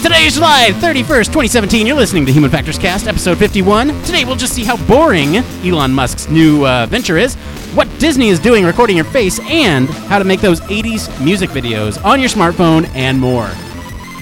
[0.00, 1.86] Today is July 31st, 2017.
[1.86, 4.02] You're listening to Human Factors Cast, episode 51.
[4.02, 7.36] Today we'll just see how boring Elon Musk's new uh, venture is,
[7.74, 12.04] what Disney is doing recording your face, and how to make those 80s music videos
[12.04, 13.46] on your smartphone and more.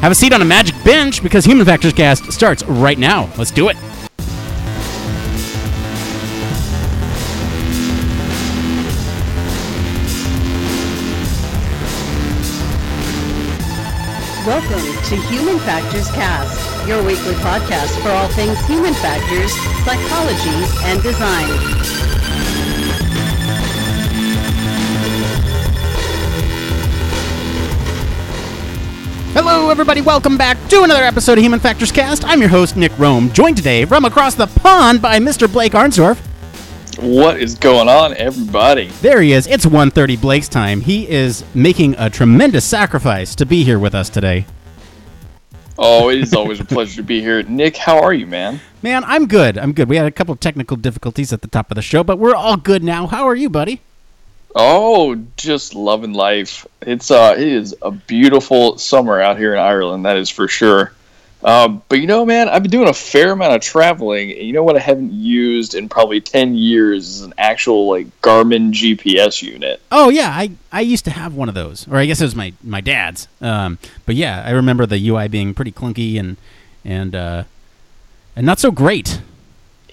[0.03, 3.33] Have a seat on a magic bench because Human Factors Cast starts right now.
[3.39, 3.77] Let's do it.
[14.73, 19.53] Welcome to Human Factors Cast, your weekly podcast for all things human factors,
[19.85, 20.49] psychology,
[20.87, 21.47] and design.
[29.35, 30.01] Hello, everybody.
[30.01, 32.25] Welcome back to another episode of Human Factors Cast.
[32.25, 35.52] I'm your host, Nick Roome, joined today from across the pond by Mr.
[35.52, 36.19] Blake Arnsdorf.
[36.99, 38.87] What is going on, everybody?
[39.02, 39.47] There he is.
[39.47, 40.80] It's 1.30 Blake's time.
[40.80, 44.47] He is making a tremendous sacrifice to be here with us today.
[45.79, 47.43] Oh, it is always a pleasure to be here.
[47.43, 48.60] Nick, how are you, man?
[48.83, 49.57] Man, I'm good.
[49.57, 49.88] I'm good.
[49.88, 52.35] We had a couple of technical difficulties at the top of the show, but we're
[52.35, 53.07] all good now.
[53.07, 53.80] How are you, buddy?
[54.55, 56.66] Oh, just loving life.
[56.83, 60.05] It's uh, it is a beautiful summer out here in Ireland.
[60.05, 60.93] That is for sure.
[61.45, 64.30] Um, but you know, man, I've been doing a fair amount of traveling.
[64.30, 64.76] And you know what?
[64.76, 69.80] I haven't used in probably ten years is an actual like Garmin GPS unit.
[69.90, 72.36] Oh yeah, I, I used to have one of those, or I guess it was
[72.36, 73.26] my my dad's.
[73.40, 76.36] Um, but yeah, I remember the UI being pretty clunky and
[76.84, 77.44] and uh,
[78.36, 79.20] and not so great.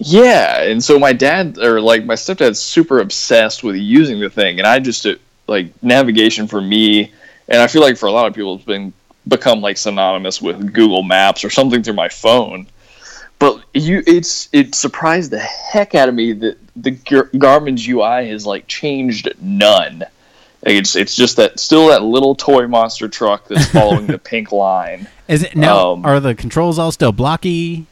[0.02, 4.58] Yeah, and so my dad or like my stepdad's super obsessed with using the thing,
[4.58, 5.16] and I just uh,
[5.48, 7.12] like navigation for me,
[7.48, 8.92] and I feel like for a lot of people it's been
[9.30, 12.66] become like synonymous with Google Maps or something through my phone.
[13.38, 18.28] But you, it's it surprised the heck out of me that the Gar- Garmin's UI
[18.28, 20.04] has like changed none.
[20.62, 25.08] It's it's just that still that little toy monster truck that's following the pink line.
[25.26, 25.92] Is it now?
[25.92, 27.86] Um, are the controls all still blocky?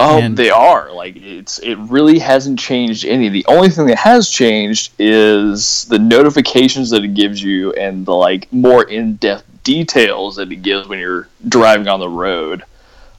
[0.00, 0.92] Oh, And- they are.
[0.92, 3.30] Like it's it really hasn't changed any.
[3.30, 8.14] The only thing that has changed is the notifications that it gives you and the
[8.14, 12.62] like more in-depth details that it gives when you're driving on the road.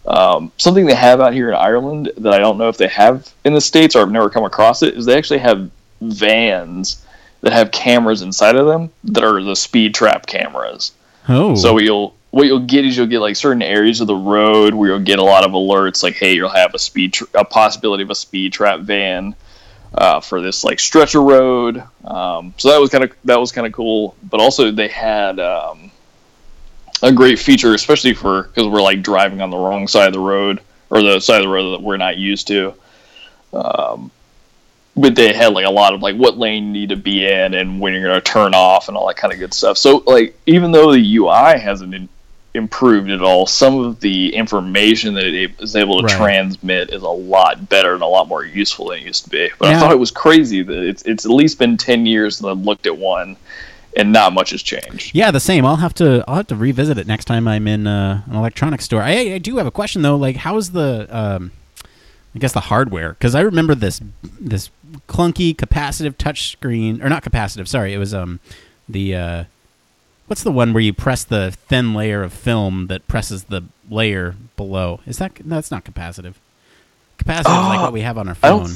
[0.07, 3.31] Um, something they have out here in Ireland that I don't know if they have
[3.45, 5.69] in the states or I've never come across it is they actually have
[6.01, 7.05] vans
[7.41, 10.91] that have cameras inside of them that are the speed trap cameras.
[11.27, 14.15] Oh, So what you'll what you'll get is you'll get like certain areas of the
[14.15, 17.25] road where you'll get a lot of alerts, like hey, you'll have a speed tr-
[17.35, 19.35] a possibility of a speed trap van
[19.93, 21.83] uh, for this like stretcher road.
[22.05, 24.15] Um, so that was kind of that was kind of cool.
[24.23, 25.88] But also they had um,
[27.01, 30.19] a great feature, especially for because we're like driving on the wrong side of the
[30.19, 32.73] road or the side of the road that we're not used to.
[33.53, 34.11] Um,
[34.95, 37.53] but they had like a lot of like what lane you need to be in
[37.53, 39.77] and when you're going to turn off and all that kind of good stuff.
[39.77, 42.09] So like even though the UI hasn't in,
[42.53, 46.17] improved at all, some of the information that it is able to Right.
[46.17, 49.49] transmit is a lot better and a lot more useful than it used to be.
[49.57, 49.77] But Yeah.
[49.77, 52.65] I thought it was crazy that it's it's at least been ten years since I've
[52.65, 53.37] looked at one,
[53.99, 55.13] and not much has changed.
[55.15, 55.65] Yeah, the same.
[55.65, 58.85] I'll have to I'll have to revisit it next time I'm in uh, an electronics
[58.85, 59.01] store.
[59.01, 60.15] I, I do have a question though.
[60.15, 61.51] Like, how's the um,
[62.35, 63.09] I guess the hardware?
[63.13, 64.01] Because I remember this
[64.39, 64.69] this
[65.07, 67.67] clunky capacitive touch screen or not capacitive.
[67.67, 68.39] Sorry, it was um
[68.87, 69.43] the uh,
[70.27, 74.35] what's the one where you press the thin layer of film that presses the layer
[74.57, 74.99] below?
[75.05, 75.57] Is that no?
[75.57, 76.35] It's not capacitive.
[77.17, 78.69] Capacitive is like Oh, what we have on our phone.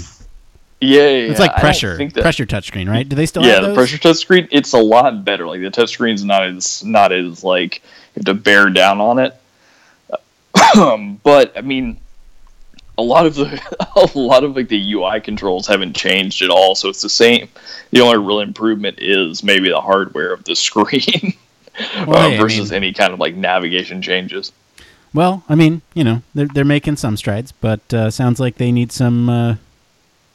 [0.82, 3.08] Yeah, yeah, It's like pressure that- pressure touchscreen, right?
[3.08, 4.48] Do they still yeah, the pressure touchscreen.
[4.52, 5.48] It's a lot better.
[5.48, 7.82] Like the touch screen's not as not as like
[8.16, 9.36] you have to bear down on it.
[11.24, 11.98] But I mean,
[12.98, 13.60] a lot of the
[14.16, 16.76] a lot of like the UI controls haven't changed at all.
[16.76, 17.48] So it's the same.
[17.92, 21.34] The only real improvement is maybe the hardware of the screen
[22.08, 24.52] Well, uh, hey, I versus mean- any kind of like navigation changes.
[25.14, 28.72] Well, I mean, you know, they're they're making some strides, but uh, sounds like they
[28.72, 29.56] need some uh,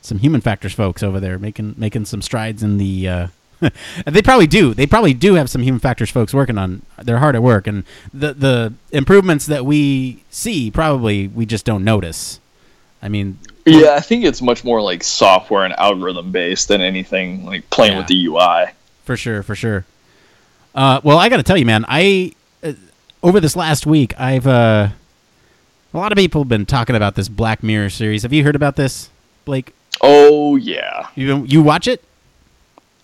[0.01, 3.09] some human factors folks over there making making some strides in the.
[3.09, 3.27] Uh,
[4.07, 4.73] they probably do.
[4.73, 6.83] They probably do have some human factors folks working on.
[7.03, 7.83] They're hard at work, and
[8.15, 12.39] the the improvements that we see probably we just don't notice.
[13.03, 17.47] I mean, Yeah, I think it's much more like software and algorithm based than anything
[17.47, 17.99] like playing Yeah.
[17.99, 18.73] with the UI.
[19.05, 19.85] For sure, for sure.
[20.75, 22.73] Uh, well, I got to tell you, man, I uh,
[23.23, 24.89] over this last week, I've uh,
[25.94, 28.23] a lot of people have been talking about this Black Mirror series.
[28.23, 29.11] Have you heard about this,
[29.44, 29.75] Blake?
[30.00, 31.09] Oh yeah.
[31.15, 32.03] You you watch it?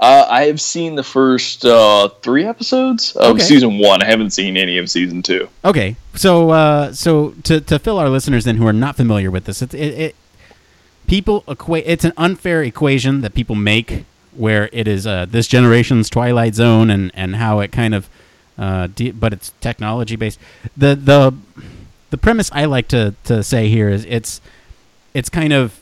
[0.00, 3.42] Uh, I have seen the first uh, three episodes of Okay.
[3.44, 4.02] season one.
[4.02, 5.48] I haven't seen any of season two.
[5.64, 9.44] Okay, so uh, so to to fill our listeners in who are not familiar with
[9.44, 10.16] this, it's it, it
[11.06, 11.84] people equate.
[11.86, 16.90] It's an unfair equation that people make where it is uh, this generation's Twilight Zone
[16.90, 18.08] and and how it kind of,
[18.58, 20.40] uh, de- but it's technology based.
[20.76, 21.32] The the
[22.10, 24.40] the premise I like to to say here is it's
[25.14, 25.80] it's kind of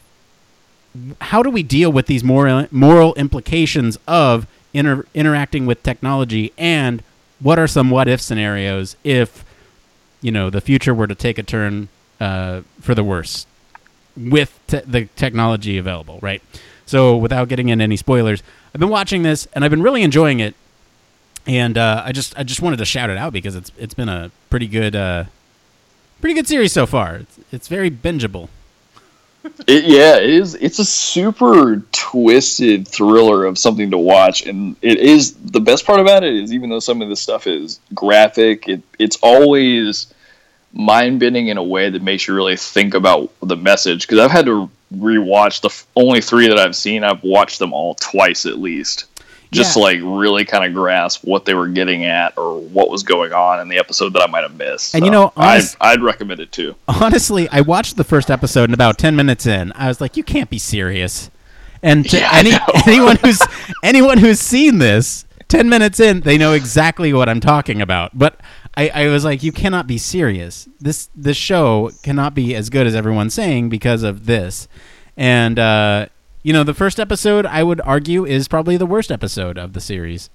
[1.20, 6.52] how do we deal with these moral moral implications of inter- interacting with technology?
[6.58, 7.02] And
[7.40, 9.44] what are some what if scenarios if
[10.20, 11.88] you know the future were to take a turn
[12.20, 13.46] uh, for the worse
[14.16, 16.42] with te- the technology available right?
[16.84, 18.42] So without getting into any spoilers
[18.74, 20.54] i've been watching this and i've been really enjoying it.
[21.46, 24.08] And uh, i just i just wanted to shout it out because it's it's been
[24.10, 25.24] a pretty good uh,
[26.20, 27.16] pretty good series so far.
[27.16, 28.48] It's, it's very bingeable
[29.66, 30.54] It, yeah, it is.
[30.54, 36.00] It's a super twisted thriller of something to watch, and it is the best part
[36.00, 40.12] about it is even though some of this stuff is graphic, it it's always
[40.72, 44.06] mind bending in a way that makes you really think about the message.
[44.06, 47.04] Because I've had to rewatch the f- only three that I've seen.
[47.04, 49.04] I've watched them all twice at least,
[49.52, 49.82] just Yeah.
[49.84, 53.60] like really kind of grasp what they were getting at or what was going on
[53.60, 54.94] in the episode that I might have missed.
[54.96, 56.74] And you know, honest- I'd, I'd recommend it too.
[56.88, 60.24] honestly, I watched the first episode and about ten minutes in, I was like, "You
[60.24, 61.30] can't be serious."
[61.84, 62.52] And to Yeah, any
[62.86, 63.40] anyone who's
[63.84, 68.16] anyone who's seen this, ten minutes in, they know exactly what I'm talking about.
[68.18, 68.40] But
[68.76, 70.66] I, I was like, "You cannot be serious.
[70.80, 74.66] This this show cannot be as good as everyone's saying because of this."
[75.16, 76.06] And uh,
[76.42, 79.80] you know, the first episode, I would argue, is probably the worst episode of the
[79.80, 80.30] series.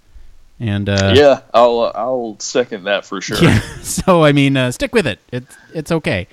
[0.59, 3.37] And uh, yeah, I'll uh, I'll second that for sure.
[3.41, 3.59] yeah.
[3.83, 5.19] So I mean, uh, stick with it.
[5.31, 6.27] It's it's okay.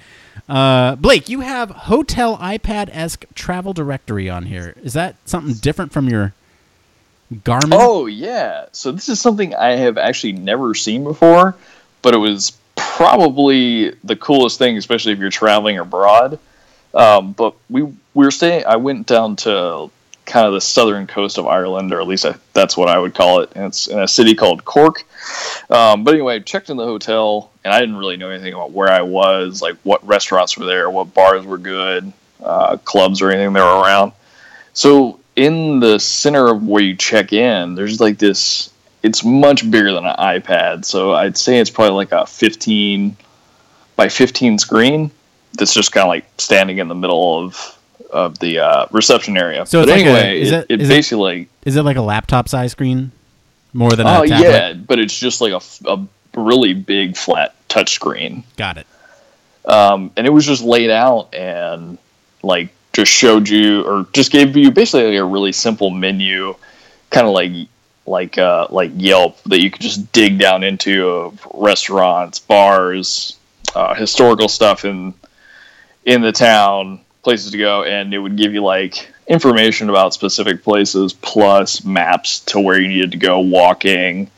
[0.48, 4.74] Uh, Blake, you have hotel iPad esque travel directory on here.
[4.82, 6.32] Is that something different from your
[7.32, 7.72] Garmin?
[7.72, 8.66] Oh yeah.
[8.72, 11.54] So this is something I have actually never seen before,
[12.00, 16.38] but it was probably the coolest thing, especially if you're traveling abroad.
[16.94, 17.94] Um, but we we
[18.24, 18.64] were staying.
[18.66, 19.90] I went down to
[20.26, 23.14] kind of the southern coast of Ireland, or at least I, that's what I would
[23.14, 23.52] call it.
[23.54, 25.04] And it's in a city called Cork.
[25.70, 28.72] Um, but anyway, I checked in the hotel, and I didn't really know anything about
[28.72, 32.12] where I was, like what restaurants were there, what bars were good,
[32.42, 34.12] uh, clubs or anything that were around.
[34.72, 38.70] So in the center of where you check in, there's like this.
[39.02, 43.14] It's much bigger than an iPad, so I'd say it's probably like a 15
[43.96, 45.10] by 15 screen
[45.56, 47.78] that's just kind of like standing in the middle of
[48.10, 49.66] of the uh, reception area.
[49.66, 51.82] So but it's like a- anyway, is it, it- it is it- basically Is it
[51.82, 53.10] like a laptop size screen
[53.72, 54.48] more than a oh tablet?
[54.50, 55.60] yeah, but it's just like a,
[55.90, 56.06] a
[56.36, 58.44] really big flat touchscreen.
[58.56, 58.86] Got it.
[59.64, 61.98] um, and it was just laid out and
[62.42, 66.54] like just showed you or just gave you basically like a really simple menu,
[67.10, 67.52] kind of like
[68.06, 73.36] like uh, like Yelp that you could just dig down into of restaurants, bars,
[73.74, 75.14] uh, historical stuff in
[76.04, 80.62] in the town, places to go, and it would give you like information about specific
[80.62, 84.30] places plus maps to where you needed to go walking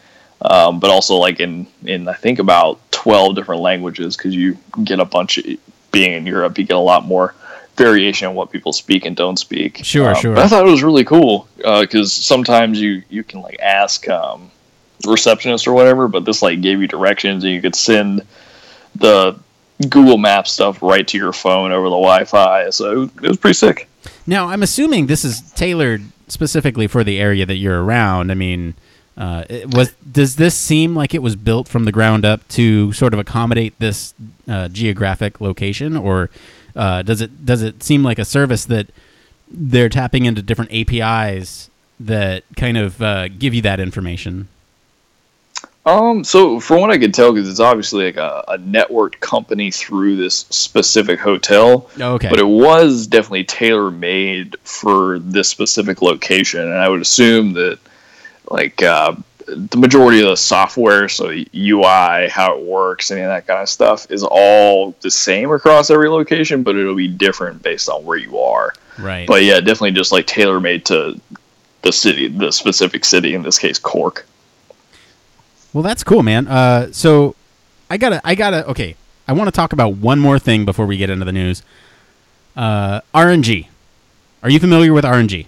[0.42, 5.00] um, but also like in in I think about twelve different languages because you get
[5.00, 5.44] a bunch of
[5.90, 7.34] being in Europe, you get a lot more
[7.76, 9.80] variation on what people speak and don't speak.
[9.82, 10.38] Sure, Um, sure.
[10.38, 14.50] I thought it was really cool because sometimes you you can like ask um,
[15.06, 18.22] receptionist or whatever, but this like gave you directions and you could send
[18.94, 19.38] the
[19.88, 22.70] Google Map stuff right to your phone over the Wi-Fi.
[22.70, 23.88] So it was, pretty sick.
[24.26, 28.30] Now, I'm assuming this is tailored specifically for the area that you're around.
[28.30, 28.74] I mean,
[29.16, 33.14] uh, was does this seem like it was built from the ground up to sort
[33.14, 34.14] of accommodate this
[34.48, 36.30] uh, geographic location, or
[36.74, 38.88] uh, does it does it seem like a service that
[39.50, 44.48] they're tapping into different APIs that kind of uh, give you that information?
[45.86, 49.70] Um, so from what I could tell, because it's obviously like a, a networked company
[49.70, 56.60] through this specific hotel, Okay, but it was definitely tailor made for this specific location,
[56.60, 57.78] and I would assume that
[58.50, 59.14] like uh,
[59.46, 63.68] the majority of the software, so UI, how it works, any of that kind of
[63.68, 68.18] stuff, is all the same across every location, but it'll be different based on where
[68.18, 68.72] you are.
[68.98, 69.28] right.
[69.28, 71.20] But yeah, definitely just like tailor made to
[71.82, 74.26] the city, the specific city, in this case, Cork.
[75.76, 76.48] Well, that's cool, man.
[76.48, 77.34] Uh, so
[77.90, 78.66] I gotta, I gotta.
[78.66, 78.96] Okay,
[79.28, 81.62] I want to talk about one more thing before we get into the news.
[82.56, 83.66] Uh, RNG.
[84.42, 85.44] Are you familiar with RNG?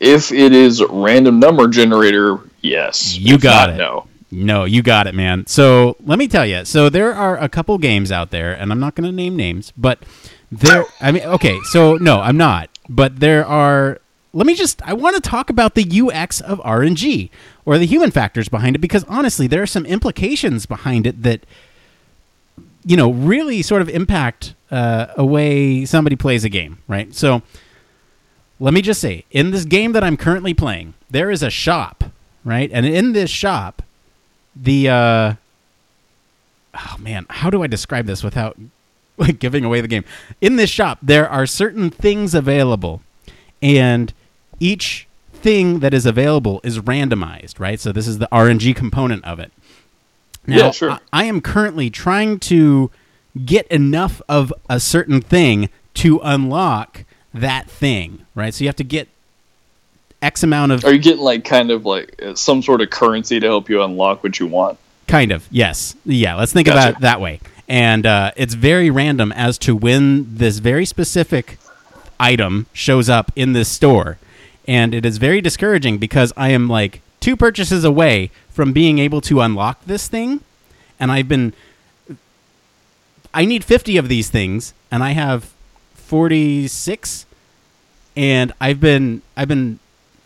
[0.00, 3.16] If it is random number generator, yes.
[3.16, 3.78] You If got not, it.
[3.78, 4.08] No.
[4.32, 5.46] No, you got it, man.
[5.46, 6.64] So let me tell you.
[6.64, 9.72] So there are a couple games out there, and I'm not going to name names,
[9.76, 10.00] but
[10.50, 10.84] there.
[11.00, 11.56] I mean, okay.
[11.70, 12.70] So no, I'm not.
[12.88, 14.00] But there are.
[14.36, 14.82] Let me just.
[14.82, 17.30] I want to talk about the UX of RNG
[17.64, 21.46] or the human factors behind it, because honestly, there are some implications behind it that
[22.84, 27.14] you know really sort of impact uh, a way somebody plays a game, right?
[27.14, 27.40] So
[28.60, 32.04] let me just say, in this game that I'm currently playing, there is a shop,
[32.44, 32.70] right?
[32.70, 33.80] And in this shop,
[34.54, 35.34] the uh,
[36.74, 38.58] oh man, how do I describe this without
[39.16, 40.04] like giving away the game?
[40.42, 43.00] In this shop, there are certain things available,
[43.62, 44.12] and
[44.60, 47.78] each thing that is available is randomized, right?
[47.78, 49.52] So this is the RNG component of it.
[50.46, 50.90] Now, Yeah, sure.
[50.92, 52.90] I, I am currently trying to
[53.44, 58.54] get enough of a certain thing to unlock that thing, right?
[58.54, 59.08] So you have to get
[60.22, 63.38] X amount of Are you getting like kind of like uh, some sort of currency
[63.38, 64.78] to help you unlock what you want?
[65.06, 65.94] Kind of, yes.
[66.04, 66.78] Yeah, let's think Gotcha.
[66.78, 67.40] about it that way.
[67.68, 71.58] And uh, it's very random as to when this very specific
[72.18, 74.18] item shows up in this store.
[74.66, 79.20] And it is very discouraging because I am like two purchases away from being able
[79.22, 80.40] to unlock this thing.
[80.98, 81.52] And I've been.
[83.34, 85.52] I need 50 of these things, and I have
[85.94, 87.26] 46.
[88.16, 89.22] And I've been.
[89.36, 89.78] I've been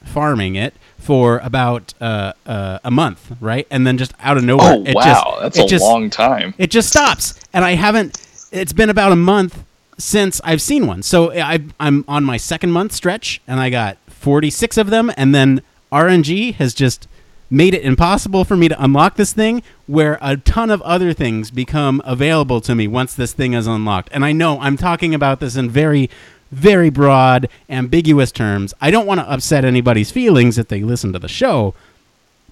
[0.04, 3.66] farming it for about uh, uh, a month, right?
[3.70, 6.10] And then just out of nowhere, Oh it wow, just, that's it a just, long
[6.10, 6.54] time.
[6.58, 8.18] It just stops, and I haven't.
[8.52, 9.64] It's been about a month
[9.98, 13.96] since I've seen one, so I, I'm on my second month stretch, and I got
[14.20, 17.08] 46 of them, and then RNG has just
[17.50, 21.50] made it impossible for me to unlock this thing where a ton of other things
[21.50, 24.08] become available to me once this thing is unlocked.
[24.12, 26.08] And I know I'm talking about this in very
[26.52, 28.74] very broad, ambiguous terms.
[28.80, 31.74] I don't want to upset anybody's feelings if they listen to the show,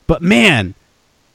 [0.06, 0.74] but man,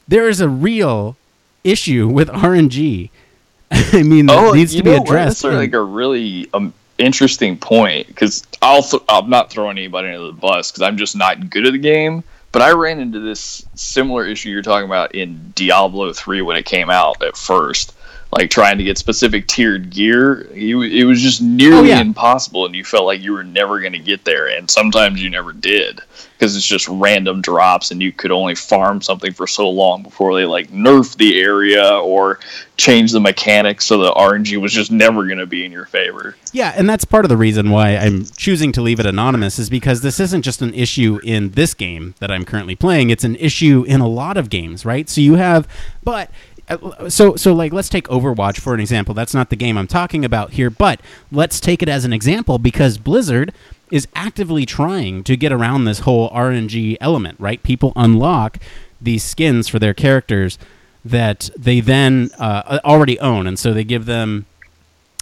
[0.08, 1.16] there is a real
[1.62, 3.10] issue with RNG.
[3.70, 5.42] I mean, that needs Oh, you to be addressed.
[5.42, 10.26] That's like a really um, interesting point because I'll th- I'm not throwing anybody under
[10.26, 12.24] the bus because I'm just not good at the game.
[12.52, 16.64] But I ran into this similar issue you're talking about in Diablo 3 when it
[16.64, 17.94] came out at first.
[18.30, 22.00] Like trying to get specific tiered gear, you, it was just nearly Oh, yeah.
[22.00, 24.48] impossible, and you felt like you were never going to get there.
[24.48, 26.00] And sometimes you never did
[26.44, 30.34] because it's just random drops, and you could only farm something for so long before
[30.34, 32.38] they like nerf the area or
[32.76, 36.36] change the mechanics, so the RNG was just never going to be in your favor.
[36.52, 39.70] Yeah, and that's part of the reason why I'm choosing to leave it anonymous is
[39.70, 43.08] because this isn't just an issue in this game that I'm currently playing.
[43.08, 45.08] It's an issue in a lot of games, right?
[45.08, 45.66] So you have,
[46.02, 46.30] but
[46.68, 49.14] uh, so so like let's take Overwatch for an example.
[49.14, 51.00] That's not the game I'm talking about here, but
[51.32, 53.54] let's take it as an example because Blizzard
[53.90, 57.62] is actively trying to get around this whole RNG element, right?
[57.62, 58.58] People unlock
[59.00, 60.58] these skins for their characters
[61.04, 64.46] that they then uh, already own, and so they give them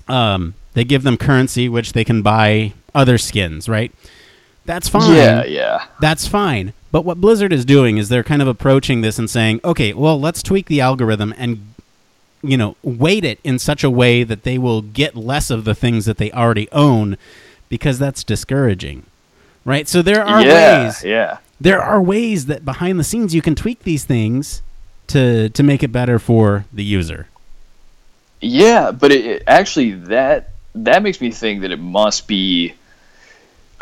[0.09, 3.93] um, they give them currency which they can buy other skins, right?
[4.65, 5.15] That's fine.
[5.15, 5.87] Yeah, yeah.
[6.01, 6.73] That's fine.
[6.91, 10.21] But what Blizzard is doing is they're kind of approaching this and saying, okay, well,
[10.21, 11.75] let's tweak the algorithm and,
[12.43, 15.75] you know, weight it in such a way that they will get less of the
[15.75, 17.17] things that they already own
[17.73, 19.03] because that's discouraging.
[19.65, 19.89] Right?
[19.89, 21.39] So there are yeah, ways yeah.
[21.59, 24.61] there are ways that behind the scenes you can tweak these things
[25.07, 27.29] to to make it better for the user.
[28.43, 32.75] Yeah, but it, it- actually that that makes me think that it must be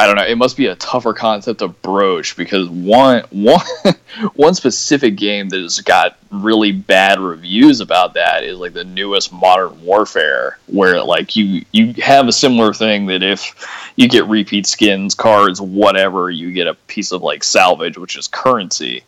[0.00, 3.61] I don't know, it must be a tougher concept to broach because one one
[4.35, 9.30] one specific game that has got really bad reviews about that is like the newest
[9.30, 14.66] Modern Warfare where like you you have a similar thing that if you get repeat
[14.66, 19.04] skins, cards, whatever, you get a piece of like salvage which is currency.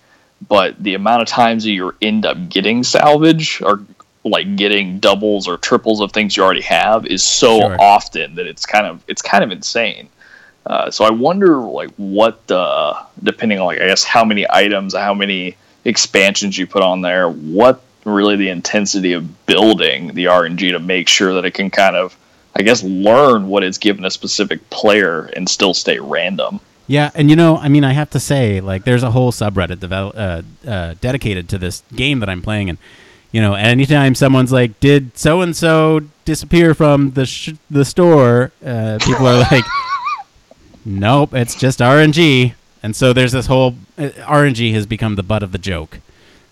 [0.47, 3.81] But the amount of times that you end up getting salvage or
[4.25, 7.77] like getting doubles or triples of things you already have is so Sure.
[7.81, 10.11] often that it's kind of it's kind of insane.
[10.67, 14.95] Uh, so I wonder like what the depending on like I guess how many items,
[14.95, 20.73] how many expansions you put on there, what really the intensity of building the RNG
[20.73, 22.17] to make sure that it can kind of
[22.55, 26.61] I guess learn what it's given a specific player and still stay random.
[26.87, 29.77] Yeah, and you know, I mean, I have to say, like, there's a whole subreddit
[29.77, 32.79] devel- uh, uh, dedicated to this game that I'm playing, and
[33.31, 38.53] you know, anytime someone's like, "Did so and so disappear from the sh- the store?"
[38.65, 39.65] Uh, people are like,
[40.85, 45.43] "Nope, it's just RNG." And so there's this whole uh, RNG has become the butt
[45.43, 46.01] of the joke.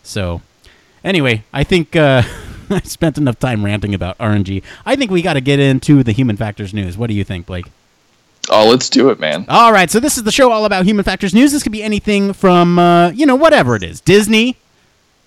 [0.03, 0.43] So,
[1.03, 2.23] anyway, I think uh,
[2.71, 4.63] I spent enough time ranting about RNG.
[4.87, 6.97] I think we got to get into the human factors news.
[6.97, 7.67] What do you think, Blake?
[8.49, 9.45] Oh, let's do it, man.
[9.49, 11.53] All right, so this is the show all about human factors news.
[11.53, 14.01] This could be anything from, uh, you know, whatever it is.
[14.01, 14.57] Disney,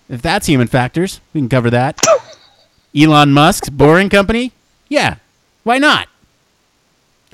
[0.10, 2.02] if that's human factors, we can cover that.
[2.98, 4.52] Elon Musk's Boring Company,
[4.90, 5.16] yeah,
[5.64, 6.08] why not?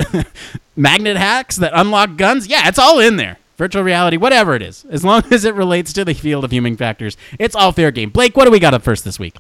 [0.76, 3.38] Magnet hacks that unlock guns, yeah, it's all in there.
[3.58, 6.78] Virtual reality, whatever it is, as long as it relates to the field of human
[6.78, 8.10] factors, it's all fair game.
[8.10, 9.36] Blake, what do we got up first this week?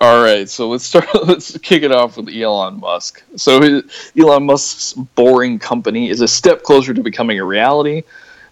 [0.00, 1.06] All right, so let's start.
[1.26, 3.22] Let's kick it off with Elon Musk.
[3.36, 3.80] So
[4.18, 8.02] Elon Musk's Boring Company is a step closer to becoming a reality.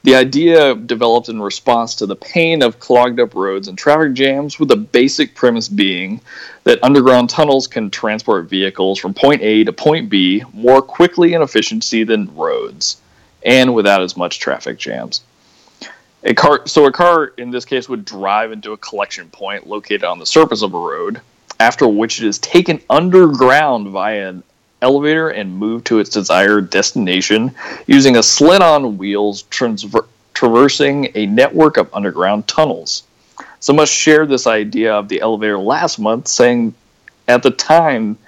[0.05, 4.59] The idea developed in response to the pain of clogged up roads and traffic jams,
[4.59, 6.21] with the basic premise being
[6.65, 11.43] that underground tunnels can transport vehicles from point A to point B more quickly and
[11.45, 13.01] efficiently than roads,
[13.45, 15.23] and without as much traffic jams.
[16.25, 20.05] A car, so a car in this case would drive into a collection point located
[20.05, 21.21] on the surface of a road,
[21.61, 24.43] after which it is taken underground via an
[24.83, 27.55] elevator and move to its desired destination
[27.87, 33.05] using a sled on wheels transver- traversing a network of underground tunnels.
[33.61, 36.75] So Musk shared this idea of the elevator last month, saying
[37.29, 38.19] at the time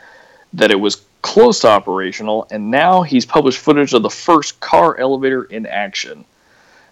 [0.52, 4.96] that it was close to operational, and now he's published footage of the first car
[4.99, 6.25] elevator in action.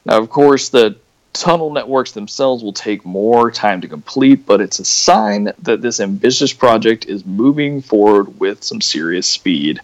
[0.04, 0.96] Now, of course, the
[1.32, 6.00] tunnel networks themselves will take more time to complete, but it's a sign that this
[6.00, 9.80] ambitious project is moving forward with some serious speed.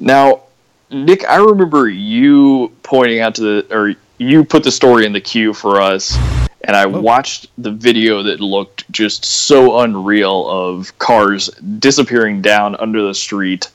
[0.00, 0.42] Now,
[0.90, 5.20] Nick, I remember you pointing out to the, or you put the story in the
[5.20, 6.16] queue for us,
[6.62, 7.00] and I oh.
[7.00, 13.68] watched the video that looked just so unreal of cars disappearing down under the street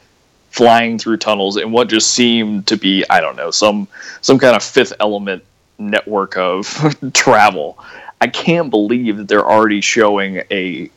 [0.51, 3.87] flying through tunnels in what just seemed to be I don't know some
[4.21, 5.43] some kind of fifth element
[5.79, 7.79] network of travel.
[8.21, 10.89] I can't believe that they're already showing a,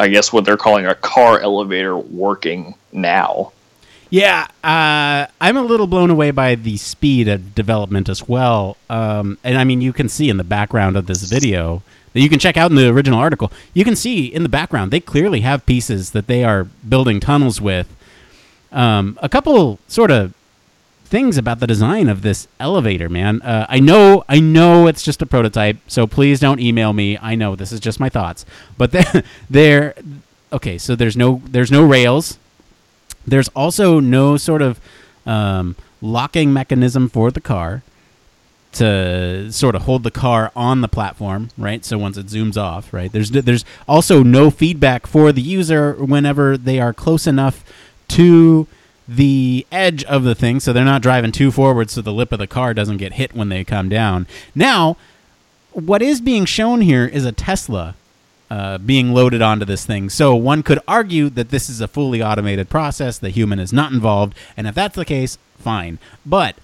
[0.00, 3.52] I guess what they're calling a car elevator working now.
[4.08, 8.76] Yeah, uh, I'm a little blown away by the speed of development as well.
[8.88, 12.28] Um, and I mean, you can see in the background of this video that you
[12.28, 13.52] can check out in the original article.
[13.74, 17.60] You can see in the background they clearly have pieces that they are building tunnels
[17.60, 17.94] with.
[18.72, 20.32] Um, a couple sort of
[21.06, 23.40] things about the design of this elevator, man.
[23.42, 27.16] Uh, I know, I know it's just a prototype, so please don't email me.
[27.18, 28.44] I know this is just my thoughts,
[28.76, 28.94] but
[29.50, 29.94] there,
[30.52, 30.78] okay.
[30.78, 32.38] So there's no, there's no rails.
[33.26, 34.80] There's also no sort of
[35.24, 37.82] um, locking mechanism for the car
[38.72, 41.82] to sort of hold the car on the platform, right?
[41.84, 43.10] So once it zooms off, right?
[43.10, 47.64] There's there's also no feedback for the user whenever they are close enough
[48.08, 48.66] to
[49.08, 52.38] the edge of the thing so they're not driving too forward so the lip of
[52.38, 54.26] the car doesn't get hit when they come down.
[54.54, 54.96] Now,
[55.72, 57.94] what is being shown here is a Tesla
[58.50, 60.08] uh, being loaded onto this thing.
[60.08, 63.92] So one could argue that this is a fully automated process, the human is not
[63.92, 65.98] involved, and if that's the case, fine.
[66.24, 66.56] But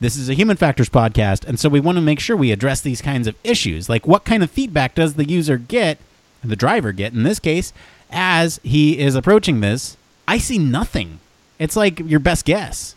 [0.00, 2.80] this is a human factors podcast, and so we want to make sure we address
[2.80, 3.88] these kinds of issues.
[3.88, 5.98] Like, what kind of feedback does the user get,
[6.42, 7.72] the driver get in this case,
[8.10, 9.96] as he is approaching this?
[10.26, 11.20] I see nothing
[11.58, 12.94] it's like your best guess.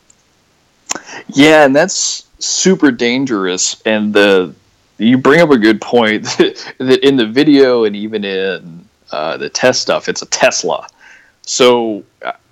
[1.28, 3.82] Yeah, and that's super dangerous.
[3.86, 4.54] And the
[4.98, 9.50] you bring up a good point that in the video and even in uh, the
[9.50, 10.88] test stuff, it's a Tesla.
[11.44, 12.04] So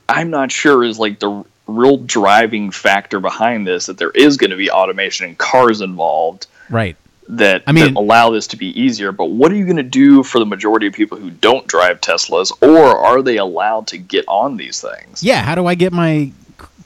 [0.08, 4.50] I'm not sure is like the real driving factor behind this that there is going
[4.50, 6.48] to be automation and cars involved.
[6.70, 6.98] Right
[7.30, 9.12] that, I mean, that allow this to be easier.
[9.12, 12.02] But what are you going to do for the majority of people who don't drive
[12.02, 15.24] Teslas, or are they allowed to get on these things?
[15.24, 16.32] Yeah, how do I get my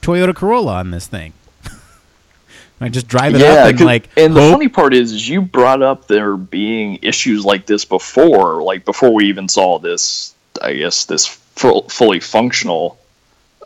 [0.00, 1.32] Toyota Corolla on this thing?
[2.80, 4.10] I just drive it yeah, up and like.
[4.16, 8.62] And the funny part is, is, you brought up there being issues like this before,
[8.62, 10.34] like before we even saw this.
[10.62, 12.98] I guess this full, fully functional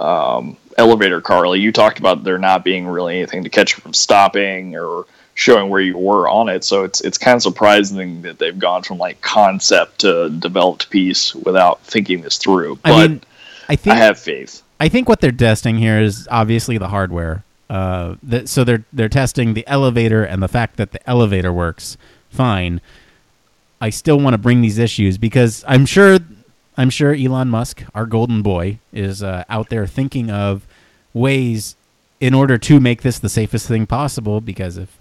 [0.00, 1.48] um, elevator car.
[1.48, 5.06] Like you talked about there not being really anything to catch you from stopping or
[5.38, 6.64] showing where you were on it.
[6.64, 11.32] So it's it's kind of surprising that they've gone from like concept to developed piece
[11.32, 12.80] without thinking this through.
[12.82, 13.20] But I mean,
[13.68, 14.62] I think I have faith.
[14.80, 17.44] I think what they're testing here is obviously the hardware.
[17.70, 21.96] Uh, that, so they're they're testing the elevator and the fact that the elevator works
[22.30, 22.80] fine.
[23.80, 26.18] I still want to bring these issues because I'm sure
[26.76, 30.66] I'm sure Elon Musk, our golden boy, is uh, out there thinking of
[31.14, 31.76] ways
[32.18, 34.40] in order to make this the safest thing possible.
[34.40, 34.98] Because if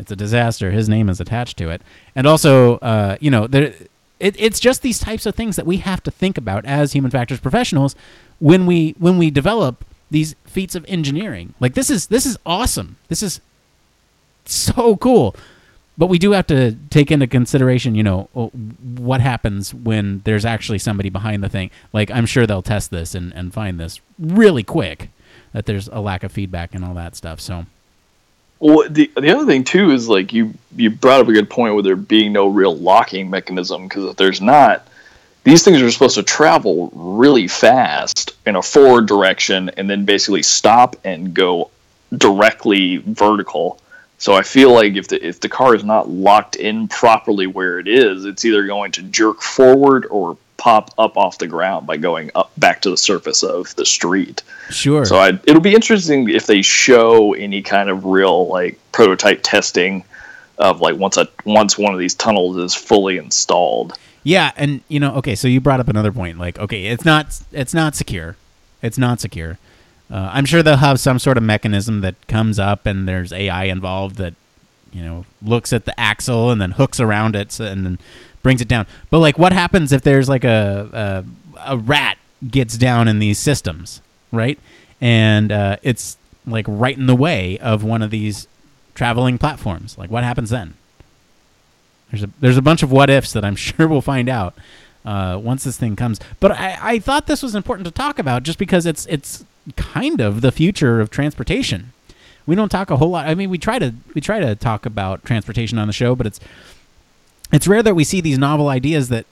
[0.00, 0.70] it's a disaster.
[0.70, 1.82] His name is attached to it,
[2.14, 3.74] and also, uh, you know, there,
[4.18, 7.10] it, it's just these types of things that we have to think about as human
[7.10, 7.94] factors professionals
[8.38, 11.54] when we when we develop these feats of engineering.
[11.60, 12.96] Like this is this is awesome.
[13.08, 13.40] This is
[14.44, 15.36] so cool.
[15.98, 20.78] But we do have to take into consideration, you know, what happens when there's actually
[20.78, 21.70] somebody behind the thing.
[21.92, 25.10] Like I'm sure they'll test this and, and find this really quick
[25.52, 27.38] that there's a lack of feedback and all that stuff.
[27.38, 27.66] So
[28.60, 31.74] well, the the other thing too is like you you brought up a good point
[31.74, 34.86] with there being no real locking mechanism because if there's not,
[35.44, 40.42] these things are supposed to travel really fast in a forward direction and then basically
[40.42, 41.70] stop and go
[42.16, 43.80] directly vertical.
[44.18, 47.78] So I feel like if the if the car is not locked in properly where
[47.78, 51.96] it is, it's either going to jerk forward or pop up off the ground by
[51.96, 54.42] going up back to the surface of the street.
[54.68, 55.06] Sure.
[55.06, 60.04] So I, it'll be interesting if they show any kind of real like prototype testing
[60.58, 63.98] of like once a once one of these tunnels is fully installed.
[64.22, 66.38] Yeah, and you know, okay, so you brought up another point.
[66.38, 68.36] Like, okay, it's not it's not secure.
[68.82, 69.58] It's not secure.
[70.10, 73.64] Uh, I'm sure they'll have some sort of mechanism that comes up, and there's AI
[73.64, 74.34] involved that
[74.92, 77.98] you know looks at the axle and then hooks around it so, and then
[78.42, 78.86] brings it down.
[79.10, 81.24] But like, what happens if there's like a
[81.56, 84.00] a, a rat gets down in these systems,
[84.32, 84.58] right?
[85.00, 88.48] And uh, it's like right in the way of one of these
[88.94, 89.96] traveling platforms.
[89.98, 90.74] Like, what happens then?
[92.10, 94.54] There's a there's a bunch of what ifs that I'm sure we'll find out
[95.04, 96.20] uh, once this thing comes.
[96.38, 99.44] But I, I thought this was important to talk about just because it's it's
[99.76, 101.92] kind of the future of transportation.
[102.46, 103.28] We don't talk a whole lot.
[103.28, 106.26] I mean, we try to we try to talk about transportation on the show, but
[106.26, 106.40] it's
[107.52, 109.26] it's rare that we see these novel ideas that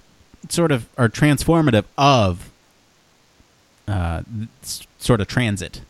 [0.48, 2.50] sort of are transformative of
[3.87, 4.22] uh,
[4.98, 5.81] sort of transit.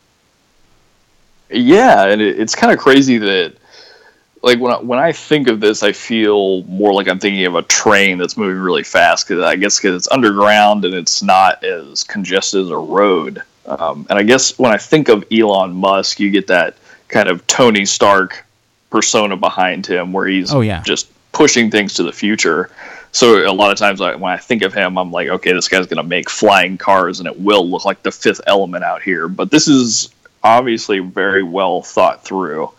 [1.49, 3.53] Yeah, and it, it's kind of crazy that
[4.41, 7.55] like when I, when I think of this, I feel more like I'm thinking of
[7.55, 11.63] a train that's moving really fast because I guess because it's underground and it's not
[11.63, 13.41] as congested as a road.
[13.65, 16.75] Um, and I guess when I think of Elon Musk, you get that
[17.09, 18.45] kind of Tony Stark
[18.89, 20.81] persona behind him, where he's Oh, yeah.
[20.83, 22.69] just pushing things to the future.
[23.11, 25.67] So a lot of times I, when I think of him, I'm like, okay, this
[25.67, 29.01] guy's going to make flying cars, and it will look like the Fifth Element out
[29.01, 29.27] here.
[29.27, 30.09] But this is
[30.43, 32.71] obviously very well thought through.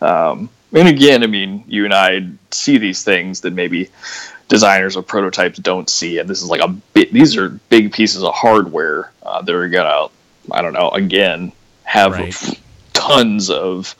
[0.00, 3.88] Um, and again, I mean, you and I see these things that maybe
[4.48, 7.12] designers of prototypes don't see, and this is like a bit.
[7.12, 10.08] These are big pieces of hardware uh, that are gonna,
[10.50, 11.52] I don't know, again
[11.84, 12.60] have Right.
[12.92, 13.94] tons of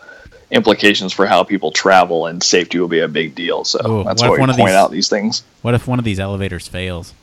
[0.57, 3.63] implications for how people travel, and safety will be a big deal.
[3.65, 5.45] So Oh, that's why we one point these- out these things.
[5.63, 7.15] What if one of these elevators fails?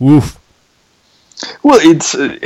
[0.00, 0.38] Woof.
[1.62, 2.36] Well, it's uh,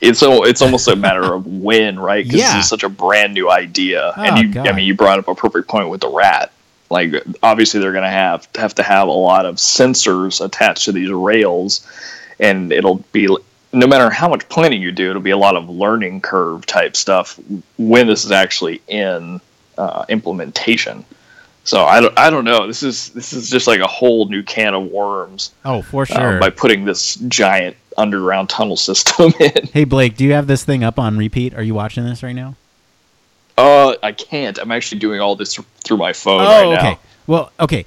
[0.00, 2.24] it's it's almost a matter of when, right?
[2.24, 2.54] Because Yeah.
[2.56, 4.66] this is such a brand new idea, Oh, and you, God.
[4.68, 6.50] I mean, you brought up a perfect point with the rat.
[6.88, 10.92] Like, obviously, they're going to have have to have a lot of sensors attached to
[10.92, 11.86] these rails,
[12.38, 13.28] and it'll be
[13.72, 16.96] no matter how much planning you do, it'll be a lot of learning curve type
[16.96, 17.38] stuff
[17.78, 19.40] when this is actually in
[19.80, 21.04] uh, implementation.
[21.64, 22.66] So I don't, I don't know.
[22.66, 26.06] This is this is just like a whole new can of worms Oh, for uh,
[26.06, 26.38] sure.
[26.40, 29.66] by putting this giant underground tunnel system in.
[29.72, 31.54] hey, Blake, do you have this thing up on repeat?
[31.54, 32.54] Are you watching this right now?
[33.58, 34.58] Uh, I can't.
[34.58, 36.82] I'm actually doing all this through my phone Oh, right okay.
[36.82, 36.90] now.
[36.92, 37.00] Okay.
[37.26, 37.84] Well, okay.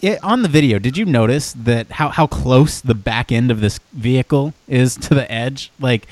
[0.00, 3.60] It, on the video, did you notice that how, how close the back end of
[3.60, 5.70] this vehicle is to the edge?
[5.80, 6.06] Like,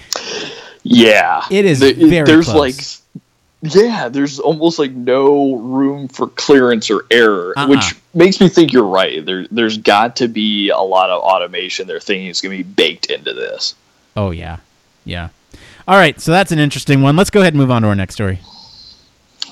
[0.82, 2.56] Yeah, It is The- very There's close.
[2.56, 2.99] like,
[3.62, 7.68] yeah, there's almost like no room for clearance or error, Uh-uh.
[7.68, 9.24] which makes me think you're right.
[9.24, 11.86] There, there's got to be a lot of automation.
[11.86, 13.74] They're thinking is going to be baked into this.
[14.16, 14.58] oh yeah,
[15.04, 15.28] yeah.
[15.88, 17.16] All right, so that's an interesting one.
[17.16, 18.38] Let's go ahead and move on to our next story.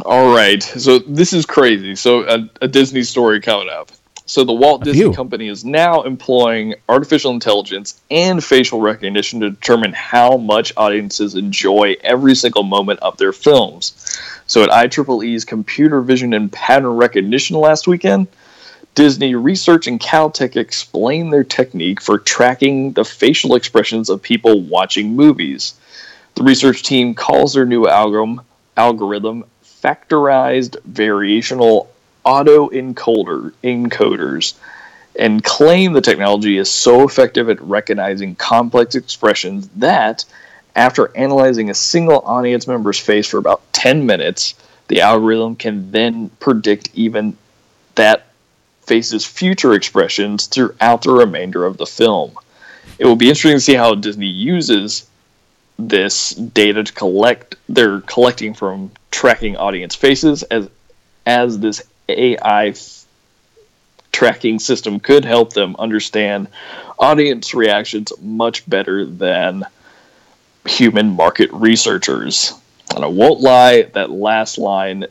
[0.04, 0.62] All right.
[0.62, 1.96] So this is crazy.
[1.96, 3.90] So a, a Disney story coming up.
[4.28, 5.14] So the Walt Disney.
[5.14, 11.96] Company is now employing artificial intelligence and facial recognition to determine how much audiences enjoy
[12.02, 14.20] every single moment of their films.
[14.46, 18.26] So at IEEE's Computer Vision and Pattern Recognition last weekend,
[18.94, 25.16] Disney Research and Caltech explained their technique for tracking the facial expressions of people watching
[25.16, 25.72] movies.
[26.34, 28.42] The research team calls their new algorithm
[28.76, 31.86] algorithm factorized variational
[32.24, 34.54] auto encoder encoders
[35.18, 40.24] and claim the technology is so effective at recognizing complex expressions that
[40.76, 44.54] after analyzing a single audience member's face for about 10 minutes
[44.88, 47.36] the algorithm can then predict even
[47.94, 48.26] that
[48.86, 52.32] face's future expressions throughout the remainder of the film.
[52.98, 55.06] It will be interesting to see how disney uses
[55.78, 60.68] this data to collect they're collecting from tracking audience faces as
[61.24, 63.04] as this AI f-
[64.12, 66.48] tracking system could help them understand
[66.98, 69.64] audience reactions much better than
[70.66, 72.52] human market researchers.
[72.94, 75.06] And I won't lie, that last line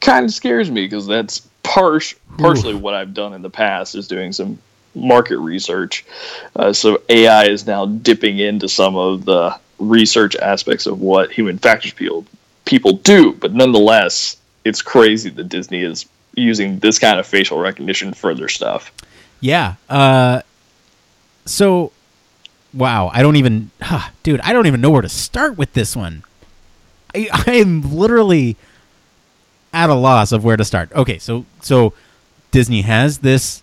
[0.00, 2.00] kind of scares me because that's par-
[2.38, 4.58] partially what I've done in the past is doing some
[4.94, 6.04] market research.
[6.56, 11.58] Uh, so AI is now dipping into some of the research aspects of what human
[11.58, 12.26] factors people
[12.64, 18.12] people do, but nonetheless, it's crazy that Disney is using this kind of facial recognition
[18.14, 18.92] for their stuff.
[19.40, 19.74] Yeah.
[19.88, 20.42] Uh,
[21.44, 21.92] so,
[22.72, 23.10] wow.
[23.12, 24.40] I don't even, huh, dude.
[24.40, 26.22] I don't even know where to start with this one.
[27.14, 28.56] I, I am literally
[29.72, 30.92] at a loss of where to start.
[30.92, 31.92] Okay, so so
[32.50, 33.62] Disney has this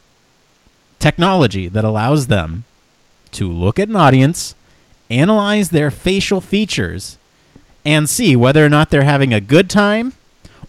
[0.99, 2.63] technology that allows them
[3.31, 4.55] to look at an audience,
[5.09, 7.17] analyze their facial features,
[7.85, 10.13] and see whether or not they're having a good time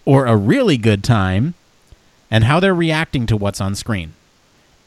[0.05, 1.53] or a really good time
[2.31, 4.13] and how they're reacting to what's on screen.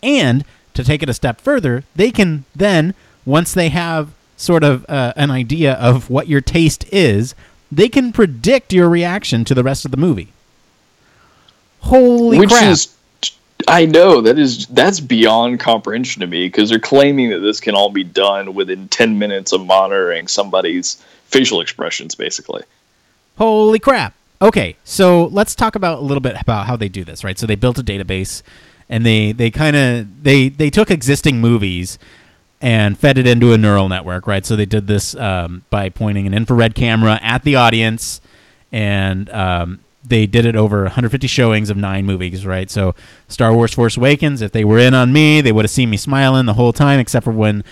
[0.02, 4.84] And to take it a step further, they can then, once they have sort of
[4.88, 7.34] uh, an idea of what your taste is,
[7.70, 10.32] they can predict your reaction to the rest of the movie.
[11.80, 12.40] Holy crap.
[12.40, 12.70] Which crap!
[12.70, 12.94] is,
[13.68, 17.74] I know that is that's beyond comprehension to me because they're claiming that this can
[17.74, 22.62] all be done within ten minutes of monitoring somebody's facial expressions, basically.
[23.38, 24.14] Holy crap.
[24.42, 27.38] Okay, so let's talk about a little bit about how they do this, right?
[27.38, 28.42] So they built a database
[28.88, 31.96] and they they kind of they they took existing movies
[32.60, 34.44] and fed it into a neural network, right?
[34.44, 38.20] So they did this um, by pointing an infrared camera at the audience,
[38.72, 42.68] and um, they did it over 150 showings of nine movies, right?
[42.68, 42.96] So
[43.28, 45.96] Star Wars: Force Awakens, if they were in on me, they would have seen me
[45.96, 47.62] smiling the whole time, except for when